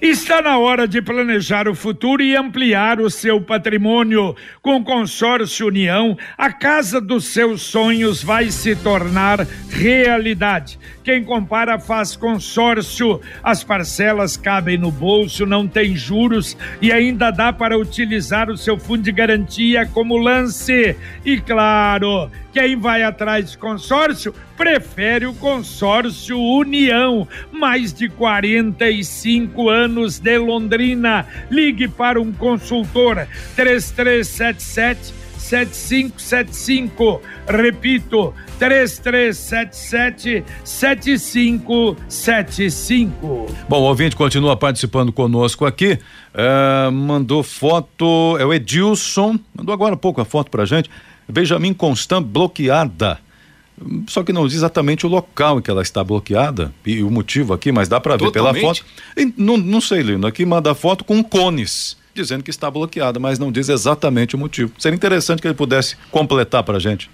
Está 0.00 0.42
na 0.42 0.58
hora 0.58 0.86
de 0.86 1.00
planejar 1.02 1.68
o 1.68 1.74
futuro 1.74 2.22
e 2.22 2.36
ampliar 2.36 3.00
o 3.00 3.10
seu 3.10 3.40
patrimônio. 3.40 4.34
Com 4.62 4.76
o 4.76 4.84
Consórcio 4.84 5.66
União, 5.66 6.16
a 6.36 6.52
casa 6.52 7.00
dos 7.00 7.26
seus 7.26 7.62
sonhos 7.62 8.22
vai 8.22 8.50
se 8.50 8.74
tornar 8.76 9.46
realidade. 9.70 10.78
Quem 11.04 11.22
compara 11.22 11.78
faz 11.78 12.16
consórcio. 12.16 13.20
As 13.42 13.62
parcelas 13.62 14.36
cabem 14.36 14.76
no 14.76 14.90
bolso, 14.90 15.46
não 15.46 15.66
tem 15.68 15.96
juros 15.96 16.56
e 16.80 16.92
ainda 16.92 17.30
dá 17.30 17.52
para 17.52 17.78
utilizar 17.78 18.50
o 18.50 18.56
seu 18.56 18.78
fundo 18.78 19.02
de 19.02 19.12
garantia 19.12 19.86
como 19.86 20.16
lance. 20.16 20.96
E 21.24 21.40
claro, 21.40 22.30
quem 22.56 22.74
vai 22.74 23.02
atrás 23.02 23.50
de 23.50 23.58
consórcio 23.58 24.32
prefere 24.56 25.26
o 25.26 25.34
consórcio 25.34 26.40
União. 26.40 27.28
Mais 27.52 27.92
de 27.92 28.08
45 28.08 29.68
anos 29.68 30.18
de 30.18 30.38
Londrina. 30.38 31.26
Ligue 31.50 31.86
para 31.86 32.18
um 32.18 32.32
consultor 32.32 33.28
3377 33.54 35.12
7575. 35.36 37.20
Repito, 37.46 38.32
3377 38.58 40.42
7575. 40.64 43.46
Bom, 43.68 43.80
o 43.80 43.84
ouvinte 43.84 44.16
continua 44.16 44.56
participando 44.56 45.12
conosco 45.12 45.66
aqui. 45.66 45.98
Uh, 46.32 46.90
mandou 46.90 47.42
foto, 47.42 48.38
é 48.40 48.46
o 48.46 48.54
Edilson, 48.54 49.38
mandou 49.54 49.74
agora 49.74 49.94
um 49.94 49.98
pouco 49.98 50.22
a 50.22 50.24
foto 50.24 50.50
pra 50.50 50.64
gente. 50.64 50.88
Benjamin 51.28 51.74
Constant 51.74 52.24
bloqueada. 52.24 53.18
Só 54.06 54.22
que 54.22 54.32
não 54.32 54.46
diz 54.46 54.56
exatamente 54.56 55.04
o 55.04 55.08
local 55.08 55.58
em 55.58 55.62
que 55.62 55.70
ela 55.70 55.82
está 55.82 56.02
bloqueada 56.02 56.72
e 56.84 57.02
o 57.02 57.10
motivo 57.10 57.52
aqui, 57.52 57.70
mas 57.70 57.88
dá 57.88 58.00
para 58.00 58.16
ver 58.16 58.30
pela 58.30 58.54
foto. 58.54 58.84
E, 59.16 59.32
não, 59.36 59.58
não 59.58 59.80
sei, 59.82 60.00
Lino, 60.00 60.26
aqui 60.26 60.46
manda 60.46 60.74
foto 60.74 61.04
com 61.04 61.22
cones 61.22 61.96
dizendo 62.16 62.42
que 62.42 62.50
está 62.50 62.70
bloqueada, 62.70 63.20
mas 63.20 63.38
não 63.38 63.52
diz 63.52 63.68
exatamente 63.68 64.34
o 64.34 64.38
motivo. 64.38 64.72
Seria 64.78 64.96
interessante 64.96 65.42
que 65.42 65.46
ele 65.46 65.54
pudesse 65.54 65.96
completar 66.10 66.62
para 66.62 66.78
a 66.78 66.80
gente. 66.80 67.10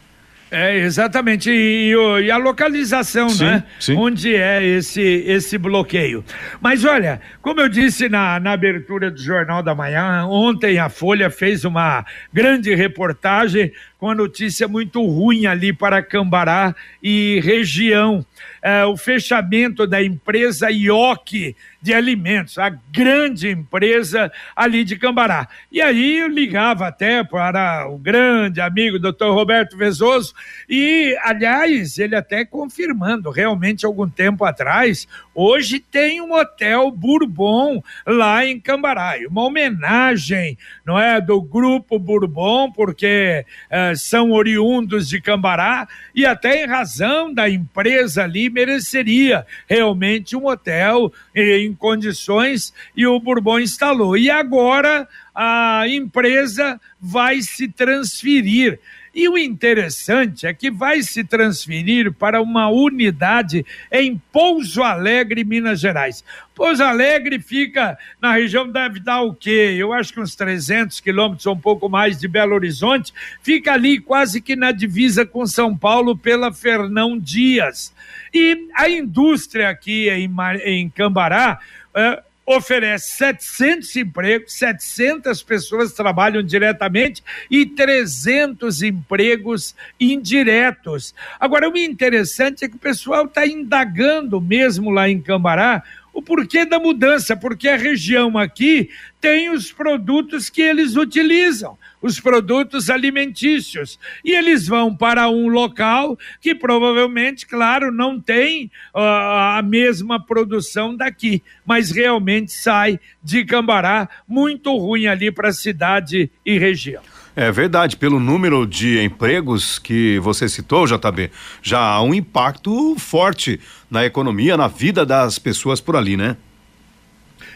É, 0.53 0.77
exatamente. 0.77 1.51
E, 1.51 1.94
e, 2.22 2.31
a 2.31 2.37
localização, 2.37 3.31
sim, 3.31 3.42
né? 3.42 3.64
Sim. 3.81 3.96
Onde 3.96 4.37
é 4.37 4.62
esse, 4.62 5.01
esse 5.01 5.57
bloqueio. 5.57 6.22
Mas 6.61 6.85
olha, 6.85 7.22
como 7.40 7.62
eu 7.62 7.70
disse 7.70 8.07
na, 8.11 8.38
na 8.38 8.53
abertura 8.53 9.11
do 9.11 9.18
Jornal 9.18 9.62
da 9.62 9.75
Manhã, 9.75 10.27
ontem 10.27 10.79
a 10.79 10.90
Folha 10.90 11.31
fez 11.31 11.64
uma 11.64 12.05
grande 12.31 12.75
reportagem 12.75 13.72
com 14.02 14.10
a 14.10 14.16
notícia 14.16 14.66
muito 14.66 15.00
ruim 15.06 15.46
ali 15.46 15.72
para 15.72 16.02
Cambará 16.02 16.74
e 17.00 17.38
região. 17.38 18.26
É, 18.60 18.84
o 18.84 18.96
fechamento 18.96 19.86
da 19.86 20.02
empresa 20.02 20.72
IOC 20.72 21.54
de 21.82 21.92
alimentos, 21.92 22.58
a 22.58 22.70
grande 22.92 23.50
empresa 23.50 24.30
ali 24.54 24.84
de 24.84 24.96
Cambará. 24.96 25.48
E 25.70 25.80
aí 25.80 26.18
eu 26.18 26.28
ligava 26.28 26.86
até 26.86 27.24
para 27.24 27.88
o 27.88 27.98
grande 27.98 28.60
amigo 28.60 29.00
doutor 29.00 29.34
Roberto 29.34 29.76
Vezoso, 29.76 30.32
e, 30.68 31.16
aliás, 31.24 31.98
ele 31.98 32.14
até 32.14 32.44
confirmando, 32.44 33.30
realmente, 33.30 33.84
algum 33.84 34.08
tempo 34.08 34.44
atrás, 34.44 35.08
hoje 35.34 35.80
tem 35.80 36.20
um 36.20 36.32
hotel 36.34 36.88
Bourbon 36.92 37.82
lá 38.06 38.46
em 38.46 38.60
Cambará, 38.60 39.14
uma 39.28 39.42
homenagem, 39.42 40.56
não 40.86 40.98
é, 40.98 41.20
do 41.20 41.42
grupo 41.42 41.98
Bourbon, 41.98 42.70
porque 42.70 43.44
eh, 43.92 43.94
são 43.94 44.33
oriundos 44.33 45.09
de 45.09 45.20
Cambará, 45.20 45.87
e 46.14 46.26
até 46.26 46.64
em 46.64 46.66
razão 46.66 47.33
da 47.33 47.48
empresa 47.48 48.24
ali, 48.24 48.50
mereceria 48.50 49.46
realmente 49.68 50.37
um 50.37 50.46
hotel 50.46 51.12
em 51.35 51.52
em 51.52 51.74
condições 51.74 52.72
e 52.96 53.07
o 53.07 53.18
Bourbon 53.18 53.59
instalou. 53.59 54.16
E 54.16 54.31
agora 54.31 55.09
a 55.35 55.85
empresa 55.88 56.81
vai 57.01 57.40
se 57.40 57.68
transferir. 57.68 58.79
E 59.14 59.29
o 59.29 59.37
interessante 59.37 60.47
é 60.47 60.55
que 60.55 60.71
vai 60.71 61.03
se 61.03 61.23
transferir 61.23 62.12
para 62.14 62.40
uma 62.40 62.71
unidade 62.71 63.64
em 63.90 64.21
Pouso 64.33 64.83
Alegre, 64.83 65.45
Minas 65.45 65.81
Gerais. 65.81 66.25
Pouso 66.55 66.83
Alegre 66.83 67.38
fica 67.38 67.99
na 68.21 68.33
região, 68.33 68.66
deve 68.66 69.01
dar 69.01 69.21
o 69.21 69.35
quê? 69.35 69.75
Eu 69.77 69.92
acho 69.92 70.14
que 70.14 70.21
uns 70.21 70.35
300 70.35 70.99
quilômetros 71.01 71.47
um 71.47 71.59
pouco 71.59 71.90
mais 71.90 72.18
de 72.18 72.27
Belo 72.27 72.55
Horizonte. 72.55 73.12
Fica 73.42 73.75
ali 73.75 74.01
quase 74.01 74.40
que 74.40 74.57
na 74.57 74.73
divisa 74.73 75.27
com 75.27 75.47
São 75.47 75.77
Paulo 75.77 76.16
pela 76.16 76.51
Fernão 76.51 77.18
Dias. 77.18 77.95
E 78.33 78.66
a 78.75 78.88
indústria 78.88 79.68
aqui 79.68 80.09
em, 80.09 80.31
em 80.64 80.88
Cambará. 80.88 81.59
Uh, 81.95 82.32
oferece 82.44 83.12
700 83.12 83.96
empregos, 83.96 84.52
700 84.55 85.42
pessoas 85.42 85.92
trabalham 85.92 86.42
diretamente 86.42 87.22
e 87.50 87.64
300 87.64 88.83
empregos 88.83 89.74
indiretos. 89.98 91.14
Agora, 91.38 91.70
o 91.70 91.76
interessante 91.76 92.64
é 92.64 92.68
que 92.68 92.76
o 92.76 92.81
pessoal 92.81 93.26
está 93.26 93.46
indagando 93.46 94.40
mesmo 94.40 94.90
lá 94.90 95.09
em 95.09 95.20
Cambará 95.20 95.83
o 96.12 96.20
porquê 96.20 96.64
da 96.64 96.79
mudança, 96.79 97.37
porque 97.37 97.68
a 97.68 97.77
região 97.77 98.37
aqui 98.37 98.90
tem 99.20 99.51
os 99.51 99.72
produtos 99.72 100.51
que 100.51 100.61
eles 100.61 100.96
utilizam 100.96 101.79
os 102.03 102.18
produtos 102.18 102.90
alimentícios. 102.90 103.98
E 104.25 104.33
eles 104.33 104.66
vão 104.66 104.94
para 104.94 105.31
um 105.31 105.48
local 105.48 106.18
que 106.40 106.55
provavelmente, 106.55 107.46
claro, 107.46 107.92
não 107.92 108.20
tem 108.20 108.66
uh, 108.94 108.98
a 108.98 109.62
mesma 109.64 110.20
produção 110.20 110.96
daqui, 110.96 111.42
mas 111.64 111.90
realmente 111.92 112.53
sai 112.53 112.98
de 113.22 113.44
Cambará 113.44 114.09
muito 114.27 114.77
ruim 114.77 115.07
ali 115.07 115.31
para 115.31 115.48
a 115.48 115.53
cidade 115.53 116.31
e 116.44 116.59
região. 116.59 117.03
É 117.35 117.51
verdade, 117.51 117.97
pelo 117.97 118.21
número 118.21 118.66
de 118.66 119.03
empregos 119.03 119.79
que 119.79 120.18
você 120.18 120.51
citou, 120.51 120.87
JB, 120.87 121.31
já 121.62 121.81
há 121.81 122.03
um 122.03 122.12
impacto 122.12 122.95
forte 122.99 123.59
na 123.90 124.05
economia, 124.05 124.55
na 124.55 124.68
vida 124.68 125.07
das 125.07 125.38
pessoas 125.38 125.81
por 125.81 125.97
ali, 125.97 126.14
né? 126.14 126.37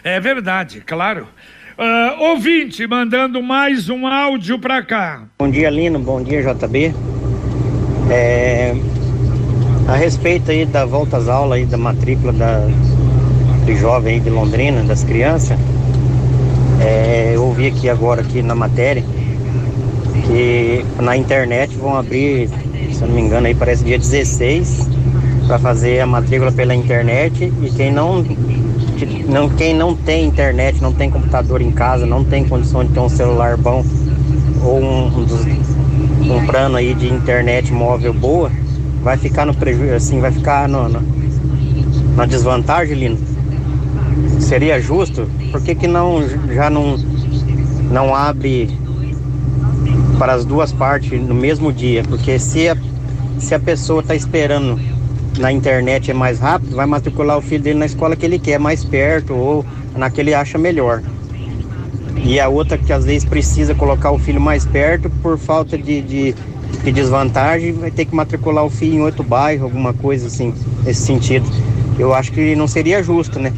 É 0.03 0.19
verdade, 0.19 0.81
claro. 0.81 1.29
Uh, 1.79 2.23
ouvinte, 2.31 2.87
mandando 2.87 3.43
mais 3.43 3.91
um 3.91 4.07
áudio 4.07 4.59
para 4.59 4.83
cá. 4.83 5.25
Bom 5.39 5.51
dia, 5.51 5.69
Lino. 5.69 5.99
Bom 5.99 6.23
dia, 6.23 6.43
JB. 6.43 6.95
É, 8.11 8.75
a 9.87 9.95
respeito 9.95 10.51
aí 10.51 10.65
da 10.65 10.87
volta 10.87 11.19
às 11.19 11.29
aulas 11.29 11.59
aí 11.59 11.67
da 11.67 11.77
matrícula 11.77 12.33
da, 12.33 12.61
do 13.67 13.77
jovem 13.77 14.15
aí 14.15 14.21
de 14.21 14.31
Londrina, 14.31 14.83
das 14.85 15.05
crianças, 15.05 15.59
é, 16.81 17.33
eu 17.35 17.45
ouvi 17.45 17.67
aqui 17.67 17.91
agora 17.91 18.23
aqui 18.23 18.41
na 18.41 18.55
matéria 18.55 19.05
que 20.27 20.85
na 21.01 21.17
internet 21.17 21.77
vão 21.77 21.97
abrir, 21.97 22.49
se 22.93 23.03
eu 23.03 23.09
não 23.09 23.15
me 23.15 23.23
engano 23.23 23.47
aí 23.47 23.55
parece 23.55 23.85
dia 23.85 23.99
16, 23.99 24.89
para 25.47 25.59
fazer 25.59 26.01
a 26.01 26.07
matrícula 26.07 26.51
pela 26.51 26.75
internet 26.75 27.53
e 27.63 27.71
quem 27.71 27.93
não 27.93 28.25
não, 29.29 29.49
quem 29.51 29.75
não 29.75 29.95
tem 29.95 30.25
internet, 30.27 30.81
não 30.81 30.93
tem 30.93 31.11
computador 31.11 31.61
em 31.61 31.71
casa, 31.71 32.07
não 32.07 32.25
tem 32.25 32.49
condição 32.49 32.85
de 32.85 32.93
ter 32.93 33.01
um 33.01 33.09
celular 33.09 33.57
bom 33.57 33.85
ou 34.65 34.81
um, 34.81 35.09
um, 35.09 36.37
um 36.37 36.47
plano 36.47 36.77
aí 36.77 36.95
de 36.95 37.13
internet 37.13 37.73
móvel 37.73 38.15
boa, 38.15 38.51
vai 39.03 39.17
ficar 39.17 39.45
no 39.45 39.55
prejuízo, 39.55 39.95
assim, 39.95 40.21
vai 40.21 40.33
ficar 40.33 40.69
no, 40.69 40.89
no, 40.89 41.03
na 42.17 42.25
desvantagem, 42.25 42.97
Lino. 42.97 43.19
Seria 44.41 44.81
justo? 44.81 45.29
Por 45.53 45.61
que, 45.61 45.75
que 45.75 45.87
não 45.87 46.27
já 46.49 46.71
não, 46.71 46.97
não 47.91 48.15
abre 48.15 48.71
para 50.19 50.35
as 50.35 50.45
duas 50.45 50.73
partes 50.73 51.21
no 51.21 51.35
mesmo 51.35 51.73
dia? 51.73 52.03
Porque 52.05 52.39
se 52.39 52.69
a, 52.69 52.77
se 53.39 53.55
a 53.55 53.61
pessoa 53.61 54.01
está 54.01 54.15
esperando 54.15 54.81
na 55.39 55.53
internet 55.53 56.11
é 56.11 56.15
mais 56.15 56.39
rápido, 56.39 56.75
vai 56.75 56.87
matricular 56.87 57.39
o 57.39 57.43
filho 57.43 57.63
dele 57.63 57.79
na 57.79 57.87
escola 57.87 58.17
que 58.17 58.25
ele 58.25 58.39
quer, 58.39 58.59
mais 58.59 58.85
perto 58.85 59.35
ou 59.35 59.65
na 59.95 60.11
que 60.11 60.21
ele 60.21 60.35
acha 60.35 60.59
melhor. 60.59 61.03
E 62.25 62.41
a 62.41 62.49
outra 62.49 62.77
que 62.77 62.93
às 62.93 63.05
vezes 63.05 63.25
precisa 63.25 63.75
colocar 63.75 64.11
o 64.11 64.19
filho 64.19 64.41
mais 64.41 64.67
perto 64.67 65.11
por 65.23 65.39
falta 65.39 65.77
de, 65.77 66.03
de, 66.03 66.35
de 66.83 66.93
desvantagem, 66.93 67.73
vai 67.73 67.91
ter 67.91 68.05
que 68.05 68.15
matricular 68.15 68.65
o 68.65 68.71
filho 68.71 68.95
em 68.95 69.03
outro 69.03 69.23
bairro, 69.23 69.65
alguma 69.65 69.93
coisa 69.93 70.27
assim, 70.27 70.53
nesse 70.85 71.03
sentido. 71.03 71.47
Eu 71.99 72.15
acho 72.15 72.33
que 72.33 72.57
não 72.57 72.67
seria 72.67 73.03
justo, 73.03 73.39
né? 73.39 73.53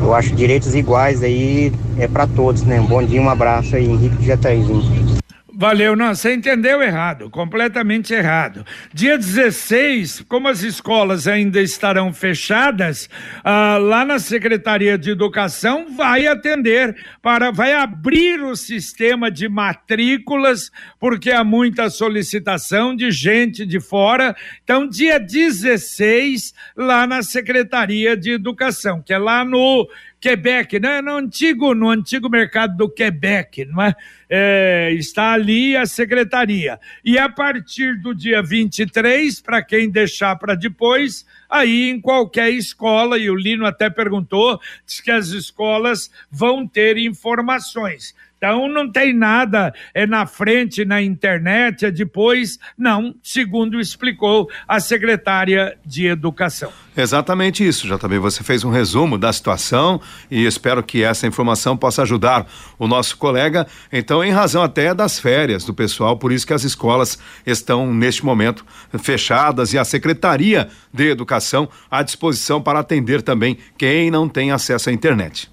Eu 0.00 0.14
acho 0.14 0.34
direitos 0.34 0.74
iguais 0.74 1.22
aí 1.22 1.70
é 1.98 2.08
para 2.08 2.26
todos, 2.26 2.62
né? 2.62 2.80
Um 2.80 2.86
bom 2.86 3.02
dia, 3.02 3.20
um 3.20 3.28
abraço 3.28 3.76
aí, 3.76 3.84
Henrique 3.84 4.16
de 4.16 4.26
Jataizinho. 4.26 4.99
Valeu, 5.60 5.94
não, 5.94 6.14
você 6.14 6.32
entendeu 6.32 6.82
errado, 6.82 7.28
completamente 7.28 8.14
errado. 8.14 8.64
Dia 8.94 9.18
16, 9.18 10.24
como 10.26 10.48
as 10.48 10.62
escolas 10.62 11.28
ainda 11.28 11.60
estarão 11.60 12.14
fechadas, 12.14 13.10
ah, 13.44 13.76
lá 13.76 14.02
na 14.02 14.18
Secretaria 14.18 14.96
de 14.96 15.10
Educação 15.10 15.94
vai 15.94 16.26
atender 16.26 16.96
para, 17.20 17.50
vai 17.50 17.74
abrir 17.74 18.42
o 18.42 18.56
sistema 18.56 19.30
de 19.30 19.50
matrículas, 19.50 20.72
porque 20.98 21.30
há 21.30 21.44
muita 21.44 21.90
solicitação 21.90 22.96
de 22.96 23.10
gente 23.10 23.66
de 23.66 23.80
fora. 23.80 24.34
Então, 24.64 24.88
dia 24.88 25.20
16, 25.20 26.54
lá 26.74 27.06
na 27.06 27.22
Secretaria 27.22 28.16
de 28.16 28.30
Educação, 28.30 29.02
que 29.02 29.12
é 29.12 29.18
lá 29.18 29.44
no 29.44 29.86
Quebec, 30.20 30.78
né? 30.78 31.00
no 31.00 31.16
antigo, 31.16 31.74
no 31.74 31.88
antigo 31.88 32.28
mercado 32.28 32.76
do 32.76 32.90
Quebec, 32.90 33.64
não 33.64 33.82
é? 33.82 33.94
é? 34.28 34.92
Está 34.92 35.32
ali 35.32 35.74
a 35.74 35.86
secretaria. 35.86 36.78
E 37.02 37.18
a 37.18 37.28
partir 37.28 37.98
do 38.00 38.14
dia 38.14 38.42
23, 38.42 39.40
para 39.40 39.62
quem 39.62 39.88
deixar 39.88 40.36
para 40.36 40.54
depois, 40.54 41.24
aí 41.48 41.88
em 41.88 42.00
qualquer 42.00 42.50
escola, 42.50 43.18
e 43.18 43.30
o 43.30 43.34
Lino 43.34 43.64
até 43.64 43.88
perguntou, 43.88 44.60
diz 44.86 45.00
que 45.00 45.10
as 45.10 45.28
escolas 45.28 46.10
vão 46.30 46.66
ter 46.66 46.98
informações. 46.98 48.14
Então 48.40 48.66
não 48.66 48.90
tem 48.90 49.14
nada 49.14 49.70
é 49.92 50.06
na 50.06 50.24
frente 50.24 50.82
na 50.82 51.02
internet, 51.02 51.84
é 51.84 51.90
depois, 51.90 52.58
não, 52.76 53.14
segundo 53.22 53.78
explicou 53.78 54.48
a 54.66 54.80
secretária 54.80 55.76
de 55.84 56.06
Educação. 56.06 56.72
Exatamente 56.96 57.66
isso, 57.66 57.86
já 57.86 57.98
também 57.98 58.18
você 58.18 58.42
fez 58.42 58.64
um 58.64 58.70
resumo 58.70 59.18
da 59.18 59.30
situação 59.30 60.00
e 60.30 60.46
espero 60.46 60.82
que 60.82 61.02
essa 61.02 61.26
informação 61.26 61.76
possa 61.76 62.00
ajudar 62.00 62.46
o 62.78 62.88
nosso 62.88 63.18
colega, 63.18 63.66
então 63.92 64.24
em 64.24 64.30
razão 64.30 64.62
até 64.62 64.94
das 64.94 65.18
férias 65.18 65.62
do 65.62 65.74
pessoal, 65.74 66.16
por 66.16 66.32
isso 66.32 66.46
que 66.46 66.54
as 66.54 66.64
escolas 66.64 67.18
estão 67.46 67.92
neste 67.92 68.24
momento 68.24 68.64
fechadas 69.02 69.74
e 69.74 69.78
a 69.78 69.84
Secretaria 69.84 70.66
de 70.90 71.10
Educação 71.10 71.68
à 71.90 72.02
disposição 72.02 72.60
para 72.62 72.78
atender 72.78 73.20
também 73.20 73.58
quem 73.76 74.10
não 74.10 74.26
tem 74.26 74.50
acesso 74.50 74.88
à 74.88 74.92
internet. 74.94 75.50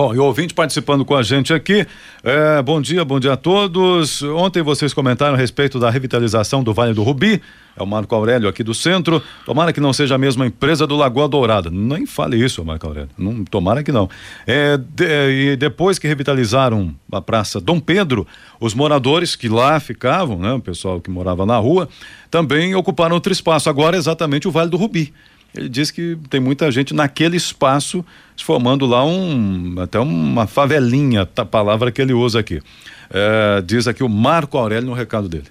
Bom, 0.00 0.14
e 0.14 0.18
o 0.18 0.24
ouvinte 0.24 0.54
participando 0.54 1.04
com 1.04 1.14
a 1.14 1.22
gente 1.22 1.52
aqui. 1.52 1.86
É, 2.24 2.62
bom 2.62 2.80
dia, 2.80 3.04
bom 3.04 3.20
dia 3.20 3.34
a 3.34 3.36
todos. 3.36 4.22
Ontem 4.22 4.62
vocês 4.62 4.94
comentaram 4.94 5.34
a 5.34 5.36
respeito 5.36 5.78
da 5.78 5.90
revitalização 5.90 6.62
do 6.62 6.72
Vale 6.72 6.94
do 6.94 7.02
Rubi. 7.02 7.42
É 7.76 7.82
o 7.82 7.86
Marco 7.86 8.14
Aurélio 8.14 8.48
aqui 8.48 8.64
do 8.64 8.72
centro. 8.72 9.22
Tomara 9.44 9.74
que 9.74 9.80
não 9.80 9.92
seja 9.92 10.14
a 10.14 10.18
mesma 10.18 10.46
empresa 10.46 10.86
do 10.86 10.96
Lagoa 10.96 11.28
Dourada. 11.28 11.68
Nem 11.70 12.06
fale 12.06 12.42
isso, 12.42 12.64
Marco 12.64 12.86
Aurélio. 12.86 13.10
Não, 13.18 13.44
tomara 13.44 13.82
que 13.82 13.92
não. 13.92 14.08
É, 14.46 14.78
de, 14.78 15.52
e 15.52 15.56
depois 15.56 15.98
que 15.98 16.08
revitalizaram 16.08 16.94
a 17.12 17.20
Praça 17.20 17.60
Dom 17.60 17.78
Pedro, 17.78 18.26
os 18.58 18.72
moradores 18.72 19.36
que 19.36 19.50
lá 19.50 19.78
ficavam, 19.80 20.38
né, 20.38 20.50
o 20.54 20.60
pessoal 20.60 20.98
que 20.98 21.10
morava 21.10 21.44
na 21.44 21.58
rua, 21.58 21.90
também 22.30 22.74
ocuparam 22.74 23.14
outro 23.14 23.34
espaço. 23.34 23.68
Agora 23.68 23.98
exatamente 23.98 24.48
o 24.48 24.50
Vale 24.50 24.70
do 24.70 24.78
Rubi. 24.78 25.12
Ele 25.54 25.68
diz 25.68 25.90
que 25.90 26.16
tem 26.28 26.40
muita 26.40 26.70
gente 26.70 26.94
naquele 26.94 27.36
espaço 27.36 28.04
formando 28.44 28.86
lá 28.86 29.04
um 29.04 29.74
até 29.80 29.98
uma 29.98 30.46
favelinha, 30.46 31.28
a 31.36 31.44
palavra 31.44 31.92
que 31.92 32.00
ele 32.00 32.12
usa 32.12 32.40
aqui. 32.40 32.62
É, 33.10 33.62
diz 33.62 33.86
aqui 33.86 34.02
o 34.02 34.08
Marco 34.08 34.56
Aurélio 34.56 34.88
no 34.88 34.94
recado 34.94 35.28
dele. 35.28 35.44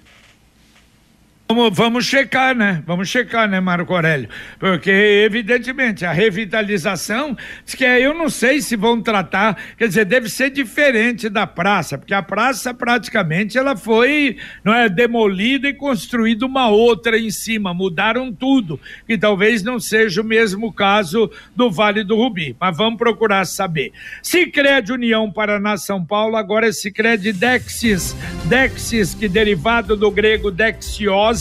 Vamos, 1.50 1.76
vamos 1.76 2.06
checar, 2.06 2.54
né? 2.54 2.80
Vamos 2.86 3.08
checar, 3.08 3.48
né, 3.48 3.58
Marco 3.58 3.92
Aurélio? 3.92 4.28
Porque, 4.56 4.88
evidentemente, 4.88 6.04
a 6.04 6.12
revitalização, 6.12 7.36
diz 7.64 7.74
que 7.74 7.84
é, 7.84 8.00
eu 8.00 8.14
não 8.14 8.28
sei 8.28 8.60
se 8.60 8.76
vão 8.76 9.02
tratar, 9.02 9.56
quer 9.76 9.88
dizer, 9.88 10.04
deve 10.04 10.28
ser 10.28 10.50
diferente 10.50 11.28
da 11.28 11.48
praça, 11.48 11.98
porque 11.98 12.14
a 12.14 12.22
praça 12.22 12.72
praticamente 12.72 13.58
ela 13.58 13.76
foi 13.76 14.36
não 14.62 14.72
é, 14.72 14.88
demolida 14.88 15.66
e 15.66 15.74
construída 15.74 16.46
uma 16.46 16.68
outra 16.68 17.18
em 17.18 17.32
cima, 17.32 17.74
mudaram 17.74 18.32
tudo, 18.32 18.78
que 19.04 19.18
talvez 19.18 19.64
não 19.64 19.80
seja 19.80 20.20
o 20.20 20.24
mesmo 20.24 20.72
caso 20.72 21.28
do 21.56 21.68
Vale 21.68 22.04
do 22.04 22.14
Rubi, 22.14 22.56
mas 22.60 22.76
vamos 22.76 22.96
procurar 22.96 23.44
saber. 23.44 23.90
Sicredi 24.22 24.92
União 24.92 25.28
Paraná 25.32 25.76
São 25.76 26.04
Paulo, 26.04 26.36
agora 26.36 26.68
é 26.68 26.72
Sicredi 26.72 27.32
Dexis, 27.32 28.14
Dexis, 28.44 29.14
que 29.14 29.28
derivado 29.28 29.96
do 29.96 30.12
grego 30.12 30.52
dexiose, 30.52 31.39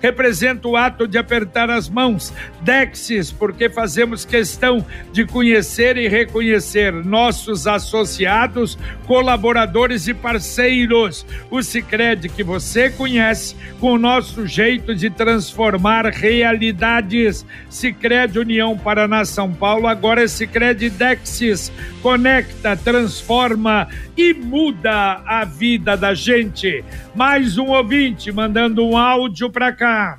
representa 0.00 0.68
o 0.68 0.76
ato 0.76 1.06
de 1.06 1.18
apertar 1.18 1.70
as 1.70 1.88
mãos. 1.88 2.32
Dexis, 2.62 3.30
porque 3.30 3.68
fazemos 3.68 4.24
questão 4.24 4.84
de 5.12 5.26
conhecer 5.26 5.96
e 5.96 6.08
reconhecer 6.08 6.92
nossos 6.92 7.66
associados, 7.66 8.78
colaboradores 9.06 10.08
e 10.08 10.14
parceiros. 10.14 11.26
O 11.50 11.62
Sicredi 11.62 12.28
que 12.28 12.42
você 12.42 12.90
conhece, 12.90 13.56
com 13.80 13.92
o 13.92 13.98
nosso 13.98 14.46
jeito 14.46 14.94
de 14.94 15.10
transformar 15.10 16.06
realidades. 16.06 17.44
Sicredi 17.68 18.38
União 18.38 18.76
Paraná 18.76 19.24
São 19.24 19.52
Paulo, 19.52 19.86
agora 19.86 20.22
é 20.22 20.28
Sicredi 20.28 20.90
Dexis. 20.90 21.72
Conecta, 22.02 22.76
transforma 22.76 23.88
e 24.16 24.32
muda 24.32 25.20
a 25.26 25.44
vida 25.44 25.96
da 25.96 26.14
gente. 26.14 26.84
Mais 27.14 27.58
um 27.58 27.68
ouvinte 27.70 28.30
mandando 28.32 28.84
um 28.84 28.96
áudio 28.96 29.23
para 29.50 29.72
cá. 29.72 30.18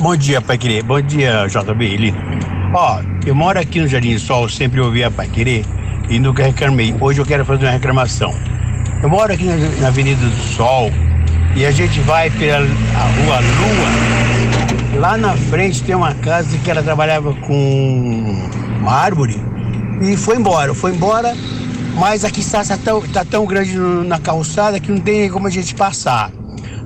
Bom 0.00 0.16
dia, 0.16 0.40
Pai 0.40 0.58
Querer. 0.58 0.82
Bom 0.82 1.00
dia, 1.00 1.46
JB. 1.46 2.14
Ó, 2.74 3.00
eu 3.26 3.34
moro 3.34 3.58
aqui 3.58 3.80
no 3.80 3.86
Jardim 3.86 4.18
Sol, 4.18 4.48
sempre 4.48 4.80
ouvi 4.80 5.04
a 5.04 5.10
Pai 5.10 5.28
Querer 5.28 5.64
e 6.08 6.18
nunca 6.18 6.42
reclamei. 6.44 6.94
Hoje 7.00 7.20
eu 7.20 7.26
quero 7.26 7.44
fazer 7.44 7.66
uma 7.66 7.72
reclamação. 7.72 8.32
Eu 9.02 9.08
moro 9.08 9.32
aqui 9.32 9.44
na, 9.44 9.56
na 9.80 9.88
Avenida 9.88 10.20
do 10.20 10.36
Sol 10.36 10.90
e 11.56 11.64
a 11.64 11.70
gente 11.70 12.00
vai 12.00 12.30
pela 12.30 12.58
Rua 12.58 13.40
Lua. 13.40 15.00
Lá 15.00 15.16
na 15.16 15.34
frente 15.34 15.82
tem 15.82 15.94
uma 15.94 16.14
casa 16.14 16.56
que 16.58 16.70
ela 16.70 16.82
trabalhava 16.82 17.34
com 17.34 18.48
mármore 18.82 19.36
e 20.00 20.16
foi 20.16 20.36
embora. 20.36 20.74
Foi 20.74 20.92
embora 20.92 21.34
mas 21.94 22.24
aqui 22.24 22.40
está, 22.40 22.62
está, 22.62 22.76
tão, 22.76 22.98
está 23.04 23.24
tão 23.24 23.44
grande 23.44 23.76
na 23.76 24.18
calçada 24.18 24.80
que 24.80 24.90
não 24.90 25.00
tem 25.00 25.28
como 25.30 25.46
a 25.46 25.50
gente 25.50 25.74
passar. 25.74 26.30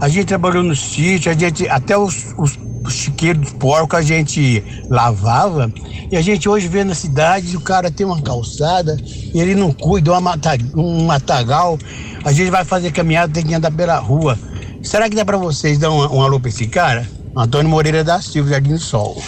A 0.05 0.09
gente 0.11 0.27
trabalhou 0.27 0.63
no 0.63 0.77
sítio, 0.77 1.33
a 1.33 1.35
gente, 1.35 1.67
até 1.67 1.97
os, 1.97 2.35
os, 2.37 2.59
chiqueiros 2.93 3.41
dos 3.41 3.53
porcos 3.53 3.99
a 3.99 4.03
gente 4.03 4.63
lavava, 4.91 5.73
e 6.13 6.15
a 6.19 6.21
gente 6.21 6.47
hoje 6.47 6.69
vê 6.69 6.85
na 6.85 6.95
cidade, 6.95 7.57
o 7.57 7.61
cara 7.63 7.91
tem 7.91 8.05
uma 8.05 8.21
calçada 8.21 8.99
e 9.03 9.41
ele 9.41 9.55
não 9.55 9.73
cuida, 9.73 10.13
uma 10.13 10.21
mata, 10.21 10.59
um 10.77 11.07
matagal, 11.07 11.79
a 12.23 12.31
gente 12.35 12.51
vai 12.51 12.67
fazer 12.67 12.93
caminhada, 12.93 13.33
tem 13.33 13.47
que 13.47 13.55
andar 13.55 13.71
pela 13.71 13.99
rua. 13.99 14.39
Será 14.83 15.09
que 15.09 15.17
dá 15.17 15.25
para 15.25 15.39
vocês 15.39 15.79
dar 15.79 15.91
um, 15.91 16.17
um 16.17 16.21
alô 16.21 16.39
para 16.39 16.51
esse 16.51 16.67
cara? 16.67 17.09
Antônio 17.35 17.71
Moreira 17.71 18.05
da 18.05 18.21
Silva, 18.21 18.51
Jardim 18.51 18.75
do 18.75 18.79
Sol. 18.79 19.23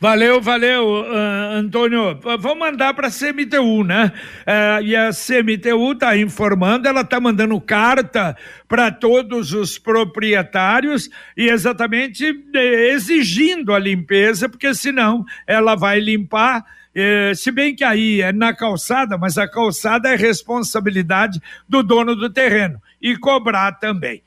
Valeu, 0.00 0.40
valeu, 0.40 1.02
uh, 1.02 1.56
Antônio. 1.56 2.20
Vamos 2.38 2.58
mandar 2.58 2.94
para 2.94 3.08
a 3.08 3.10
CMTU, 3.10 3.82
né? 3.82 4.12
Uh, 4.46 4.84
e 4.84 4.94
a 4.94 5.10
CMTU 5.10 5.92
está 5.92 6.16
informando, 6.16 6.86
ela 6.86 7.00
está 7.00 7.18
mandando 7.18 7.60
carta 7.60 8.36
para 8.68 8.92
todos 8.92 9.52
os 9.52 9.76
proprietários 9.76 11.10
e 11.36 11.48
exatamente 11.48 12.24
eh, 12.54 12.92
exigindo 12.92 13.74
a 13.74 13.78
limpeza, 13.78 14.48
porque 14.48 14.72
senão 14.72 15.24
ela 15.44 15.74
vai 15.74 15.98
limpar. 15.98 16.64
Se 17.36 17.52
bem 17.52 17.76
que 17.76 17.84
aí 17.84 18.20
é 18.22 18.32
na 18.32 18.52
calçada, 18.52 19.16
mas 19.16 19.38
a 19.38 19.48
calçada 19.48 20.08
é 20.08 20.16
responsabilidade 20.16 21.40
do 21.68 21.80
dono 21.80 22.16
do 22.16 22.28
terreno 22.28 22.82
e 23.00 23.16
cobrar 23.16 23.72
também. 23.72 24.20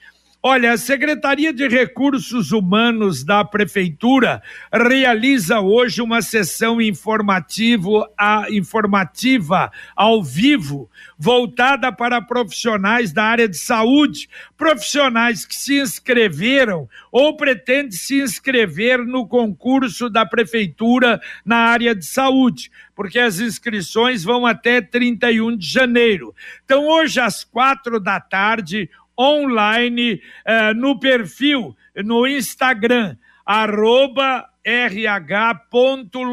Olha, 0.44 0.74
a 0.74 0.78
Secretaria 0.78 1.54
de 1.54 1.68
Recursos 1.68 2.52
Humanos 2.52 3.24
da 3.24 3.46
Prefeitura 3.46 4.42
realiza 4.74 5.60
hoje 5.60 6.02
uma 6.02 6.20
sessão 6.24 6.82
informativo, 6.82 8.04
a, 8.18 8.48
informativa 8.50 9.72
ao 9.96 10.24
vivo, 10.24 10.90
voltada 11.16 11.92
para 11.92 12.20
profissionais 12.24 13.14
da 13.14 13.24
área 13.24 13.48
de 13.48 13.56
saúde, 13.56 14.28
profissionais 14.58 15.46
que 15.46 15.56
se 15.56 15.80
inscreveram 15.80 16.90
ou 17.12 17.38
pretendem 17.38 17.92
se 17.92 18.20
inscrever 18.20 19.06
no 19.06 19.28
concurso 19.28 20.10
da 20.10 20.26
Prefeitura 20.26 21.22
na 21.46 21.58
área 21.58 21.94
de 21.94 22.08
saúde 22.08 22.72
porque 23.02 23.18
as 23.18 23.40
inscrições 23.40 24.24
vão 24.24 24.46
até 24.46 24.80
31 24.80 25.58
de 25.58 25.66
janeiro. 25.66 26.36
Então, 26.64 26.86
hoje, 26.86 27.20
às 27.20 27.44
quatro 27.44 28.00
da 28.00 28.20
tarde, 28.20 28.92
online 29.22 30.20
uh, 30.46 30.74
no 30.74 31.00
perfil, 31.00 31.76
no 32.04 32.26
Instagram, 32.26 33.18
arroba 33.46 34.51
rh.londrina 34.66 36.26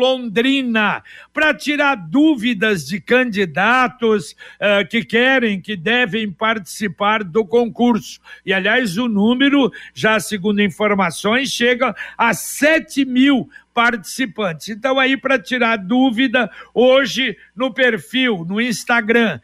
para 1.33 1.55
tirar 1.55 1.95
dúvidas 1.97 2.87
de 2.87 3.01
candidatos 3.01 4.33
uh, 4.33 4.87
que 4.89 5.05
querem, 5.05 5.61
que 5.61 5.77
devem 5.77 6.31
participar 6.31 7.25
do 7.25 7.45
concurso. 7.45 8.21
E, 8.45 8.53
aliás, 8.53 8.97
o 8.99 9.09
número, 9.09 9.73
já 9.95 10.21
segundo 10.21 10.61
informações, 10.63 11.51
chega 11.51 11.95
a 12.17 12.35
7 12.35 13.05
mil 13.05 13.49
participantes. 13.73 14.69
Então, 14.71 14.99
aí, 14.99 15.17
para 15.17 15.39
tirar 15.39 15.77
dúvida, 15.77 16.51
hoje 16.75 17.37
no 17.55 17.73
perfil, 17.73 18.45
no 18.45 18.61
Instagram, 18.61 19.41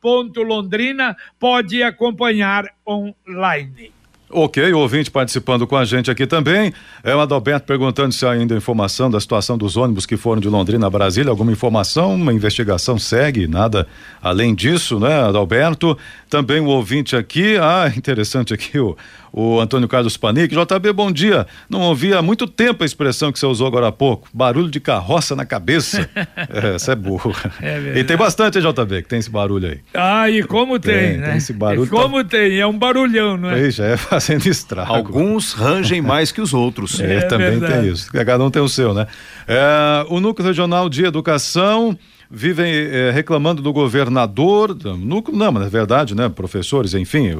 rh.londrina, 0.00 1.16
pode 1.38 1.82
acompanhar 1.82 2.72
online. 2.86 3.97
Ok, 4.30 4.72
o 4.74 4.78
ouvinte 4.78 5.10
participando 5.10 5.66
com 5.66 5.74
a 5.74 5.86
gente 5.86 6.10
aqui 6.10 6.26
também. 6.26 6.70
É 7.02 7.16
o 7.16 7.20
Adalberto 7.20 7.66
perguntando 7.66 8.12
se 8.12 8.26
há 8.26 8.32
ainda 8.32 8.54
informação 8.54 9.10
da 9.10 9.18
situação 9.18 9.56
dos 9.56 9.74
ônibus 9.74 10.04
que 10.04 10.18
foram 10.18 10.38
de 10.38 10.48
Londrina 10.48 10.86
a 10.86 10.90
Brasília. 10.90 11.30
Alguma 11.30 11.50
informação? 11.50 12.14
Uma 12.14 12.32
investigação 12.32 12.98
segue, 12.98 13.46
nada 13.46 13.86
além 14.22 14.54
disso, 14.54 15.00
né, 15.00 15.22
Adalberto? 15.22 15.96
Também 16.28 16.60
o 16.60 16.66
ouvinte 16.66 17.16
aqui, 17.16 17.56
ah, 17.56 17.90
interessante 17.96 18.52
aqui 18.52 18.78
o, 18.78 18.94
o 19.32 19.58
Antônio 19.60 19.88
Carlos 19.88 20.16
Panic. 20.18 20.54
JB, 20.54 20.92
bom 20.92 21.10
dia. 21.10 21.46
Não 21.68 21.80
ouvi 21.80 22.12
há 22.12 22.20
muito 22.20 22.46
tempo 22.46 22.82
a 22.82 22.86
expressão 22.86 23.32
que 23.32 23.38
você 23.38 23.46
usou 23.46 23.66
agora 23.66 23.88
há 23.88 23.92
pouco. 23.92 24.28
Barulho 24.32 24.70
de 24.70 24.78
carroça 24.78 25.34
na 25.34 25.46
cabeça. 25.46 26.08
é, 26.36 26.74
essa 26.74 26.92
é 26.92 26.96
burra. 26.96 27.32
É 27.62 27.98
e 27.98 28.04
tem 28.04 28.16
bastante, 28.16 28.60
JB, 28.60 29.02
que 29.02 29.08
tem 29.08 29.18
esse 29.18 29.30
barulho 29.30 29.68
aí. 29.68 29.80
Ah, 29.94 30.28
e 30.28 30.42
como 30.42 30.78
tem, 30.78 30.94
tem 30.94 31.16
né? 31.16 31.28
Tem 31.28 31.36
esse 31.38 31.52
barulho. 31.54 31.84
E 31.84 31.88
como 31.88 32.22
tá... 32.22 32.30
tem, 32.30 32.58
é 32.58 32.66
um 32.66 32.78
barulhão, 32.78 33.38
não 33.38 33.50
é? 33.50 33.70
Já 33.70 33.86
é 33.86 33.96
fazendo 34.20 34.46
estrago. 34.46 34.94
Alguns 34.94 35.52
rangem 35.52 36.02
mais 36.02 36.32
que 36.32 36.40
os 36.40 36.52
outros. 36.52 36.98
É, 37.08 37.16
é 37.16 37.20
também 37.22 37.58
verdade. 37.58 37.82
tem 37.82 37.92
isso. 37.92 38.10
Cada 38.12 38.44
um 38.44 38.50
tem 38.50 38.60
o 38.60 38.68
seu, 38.68 38.92
né? 38.92 39.06
É, 39.46 40.04
o 40.08 40.20
Núcleo 40.20 40.46
Regional 40.46 40.88
de 40.88 41.04
Educação 41.04 41.96
vivem 42.30 42.70
eh, 42.70 43.10
reclamando 43.10 43.62
do 43.62 43.72
governador, 43.72 44.76
núcleo, 44.98 45.36
não, 45.36 45.50
mas 45.50 45.62
na 45.62 45.68
verdade, 45.70 46.14
né, 46.14 46.28
professores, 46.28 46.92
enfim, 46.92 47.30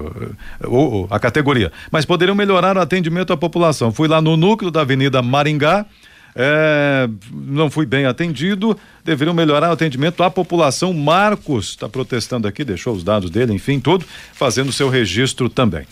o, 0.64 1.02
o, 1.02 1.06
a 1.10 1.18
categoria, 1.18 1.70
mas 1.90 2.06
poderiam 2.06 2.34
melhorar 2.34 2.76
o 2.76 2.80
atendimento 2.80 3.32
à 3.32 3.36
população. 3.36 3.92
Fui 3.92 4.08
lá 4.08 4.22
no 4.22 4.36
núcleo 4.36 4.70
da 4.70 4.80
Avenida 4.80 5.20
Maringá, 5.20 5.84
é, 6.34 7.08
não 7.30 7.68
fui 7.68 7.84
bem 7.84 8.06
atendido, 8.06 8.78
deveriam 9.04 9.34
melhorar 9.34 9.70
o 9.70 9.72
atendimento 9.72 10.22
à 10.22 10.30
população. 10.30 10.92
Marcos 10.94 11.70
está 11.70 11.88
protestando 11.88 12.48
aqui, 12.48 12.64
deixou 12.64 12.94
os 12.94 13.04
dados 13.04 13.28
dele, 13.28 13.52
enfim, 13.52 13.80
tudo, 13.80 14.06
fazendo 14.32 14.72
seu 14.72 14.88
registro 14.88 15.48
também. 15.48 15.84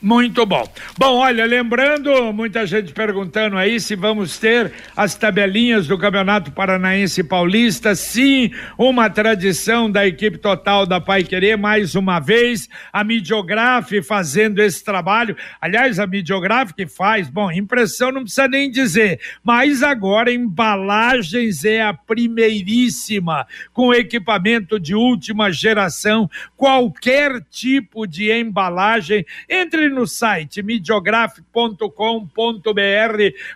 Muito 0.00 0.46
bom. 0.46 0.64
Bom, 0.96 1.16
olha, 1.16 1.44
lembrando, 1.44 2.32
muita 2.32 2.64
gente 2.64 2.92
perguntando 2.92 3.56
aí 3.56 3.80
se 3.80 3.96
vamos 3.96 4.38
ter 4.38 4.72
as 4.96 5.16
tabelinhas 5.16 5.88
do 5.88 5.98
Campeonato 5.98 6.52
Paranaense 6.52 7.24
Paulista. 7.24 7.96
Sim, 7.96 8.52
uma 8.78 9.10
tradição 9.10 9.90
da 9.90 10.06
equipe 10.06 10.38
total 10.38 10.86
da 10.86 11.00
Pai 11.00 11.24
Querer, 11.24 11.56
mais 11.56 11.96
uma 11.96 12.20
vez, 12.20 12.68
a 12.92 13.02
Midiografe 13.02 14.00
fazendo 14.00 14.60
esse 14.60 14.84
trabalho. 14.84 15.36
Aliás, 15.60 15.98
a 15.98 16.06
Midiografe 16.06 16.74
que 16.74 16.86
faz, 16.86 17.28
bom, 17.28 17.50
impressão 17.50 18.12
não 18.12 18.22
precisa 18.22 18.46
nem 18.46 18.70
dizer, 18.70 19.18
mas 19.42 19.82
agora 19.82 20.32
embalagens 20.32 21.64
é 21.64 21.82
a 21.82 21.92
primeiríssima, 21.92 23.48
com 23.72 23.92
equipamento 23.92 24.78
de 24.78 24.94
última 24.94 25.50
geração, 25.50 26.30
qualquer 26.56 27.42
tipo 27.50 28.06
de 28.06 28.30
embalagem, 28.30 29.26
entre 29.48 29.87
No 29.88 30.06
site 30.06 30.62
midiograf.com.br, 30.62 31.88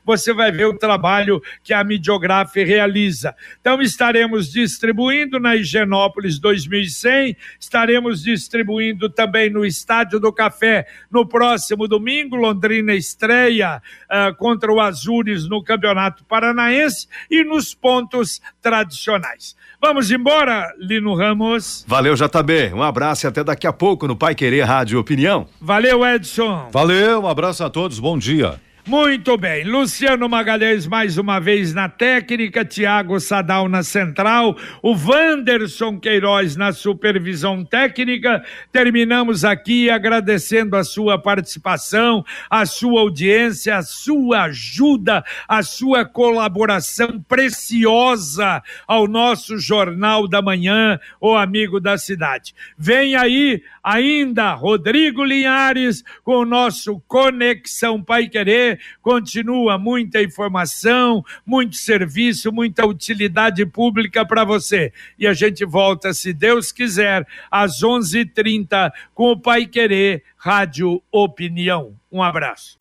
você 0.04 0.32
vai 0.32 0.50
ver 0.50 0.66
o 0.66 0.76
trabalho 0.76 1.42
que 1.62 1.72
a 1.72 1.84
Midiograf 1.84 2.54
realiza. 2.56 3.34
Então 3.60 3.80
estaremos 3.80 4.50
distribuindo 4.50 5.38
na 5.38 5.56
Higienópolis 5.56 6.38
2100, 6.38 7.36
estaremos 7.58 8.22
distribuindo 8.22 9.08
também 9.08 9.50
no 9.50 9.64
Estádio 9.64 10.18
do 10.18 10.32
Café 10.32 10.86
no 11.10 11.26
próximo 11.26 11.86
domingo, 11.86 12.36
Londrina 12.36 12.94
estreia 12.94 13.82
uh, 14.04 14.34
contra 14.36 14.72
o 14.72 14.80
Azures 14.80 15.48
no 15.48 15.62
Campeonato 15.62 16.24
Paranaense 16.24 17.06
e 17.30 17.44
nos 17.44 17.74
pontos 17.74 18.40
tradicionais. 18.60 19.56
Vamos 19.84 20.12
embora, 20.12 20.72
Lino 20.78 21.12
Ramos. 21.12 21.84
Valeu, 21.88 22.14
JB. 22.14 22.72
Um 22.72 22.84
abraço 22.84 23.26
e 23.26 23.28
até 23.28 23.42
daqui 23.42 23.66
a 23.66 23.72
pouco 23.72 24.06
no 24.06 24.14
Pai 24.14 24.32
Querer 24.32 24.62
Rádio 24.62 25.00
Opinião. 25.00 25.48
Valeu, 25.60 26.06
Edson. 26.06 26.68
Valeu, 26.70 27.22
um 27.22 27.26
abraço 27.26 27.64
a 27.64 27.68
todos, 27.68 27.98
bom 27.98 28.16
dia. 28.16 28.60
Muito 28.84 29.38
bem, 29.38 29.62
Luciano 29.62 30.28
Magalhães 30.28 30.88
mais 30.88 31.16
uma 31.16 31.38
vez 31.38 31.72
na 31.72 31.88
técnica, 31.88 32.64
Tiago 32.64 33.20
Sadal 33.20 33.68
na 33.68 33.84
central, 33.84 34.56
o 34.82 34.96
Wanderson 34.96 36.00
Queiroz 36.00 36.56
na 36.56 36.72
supervisão 36.72 37.64
técnica. 37.64 38.44
Terminamos 38.72 39.44
aqui 39.44 39.88
agradecendo 39.88 40.74
a 40.74 40.82
sua 40.82 41.16
participação, 41.16 42.24
a 42.50 42.66
sua 42.66 43.02
audiência, 43.02 43.76
a 43.76 43.82
sua 43.82 44.42
ajuda, 44.46 45.24
a 45.46 45.62
sua 45.62 46.04
colaboração 46.04 47.24
preciosa 47.28 48.64
ao 48.84 49.06
nosso 49.06 49.58
Jornal 49.58 50.26
da 50.26 50.42
Manhã, 50.42 50.98
o 51.20 51.36
Amigo 51.36 51.78
da 51.78 51.96
Cidade. 51.96 52.52
Vem 52.76 53.14
aí 53.14 53.62
ainda 53.80 54.54
Rodrigo 54.54 55.22
Linhares 55.22 56.02
com 56.24 56.38
o 56.38 56.44
nosso 56.44 57.00
Conexão 57.06 58.02
Pai 58.02 58.28
Querer 58.28 58.71
continua 59.00 59.78
muita 59.78 60.22
informação, 60.22 61.24
muito 61.44 61.76
serviço, 61.76 62.52
muita 62.52 62.86
utilidade 62.86 63.64
pública 63.66 64.24
para 64.24 64.44
você. 64.44 64.92
E 65.18 65.26
a 65.26 65.32
gente 65.32 65.64
volta, 65.64 66.12
se 66.12 66.32
Deus 66.32 66.72
quiser, 66.72 67.26
às 67.50 67.82
11:30 67.82 68.92
com 69.14 69.32
o 69.32 69.38
Pai 69.38 69.66
Querer 69.66 70.22
Rádio 70.36 71.02
Opinião. 71.10 71.94
Um 72.10 72.22
abraço. 72.22 72.78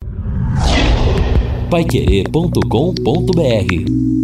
Paiquerê.com.br 1.70 4.21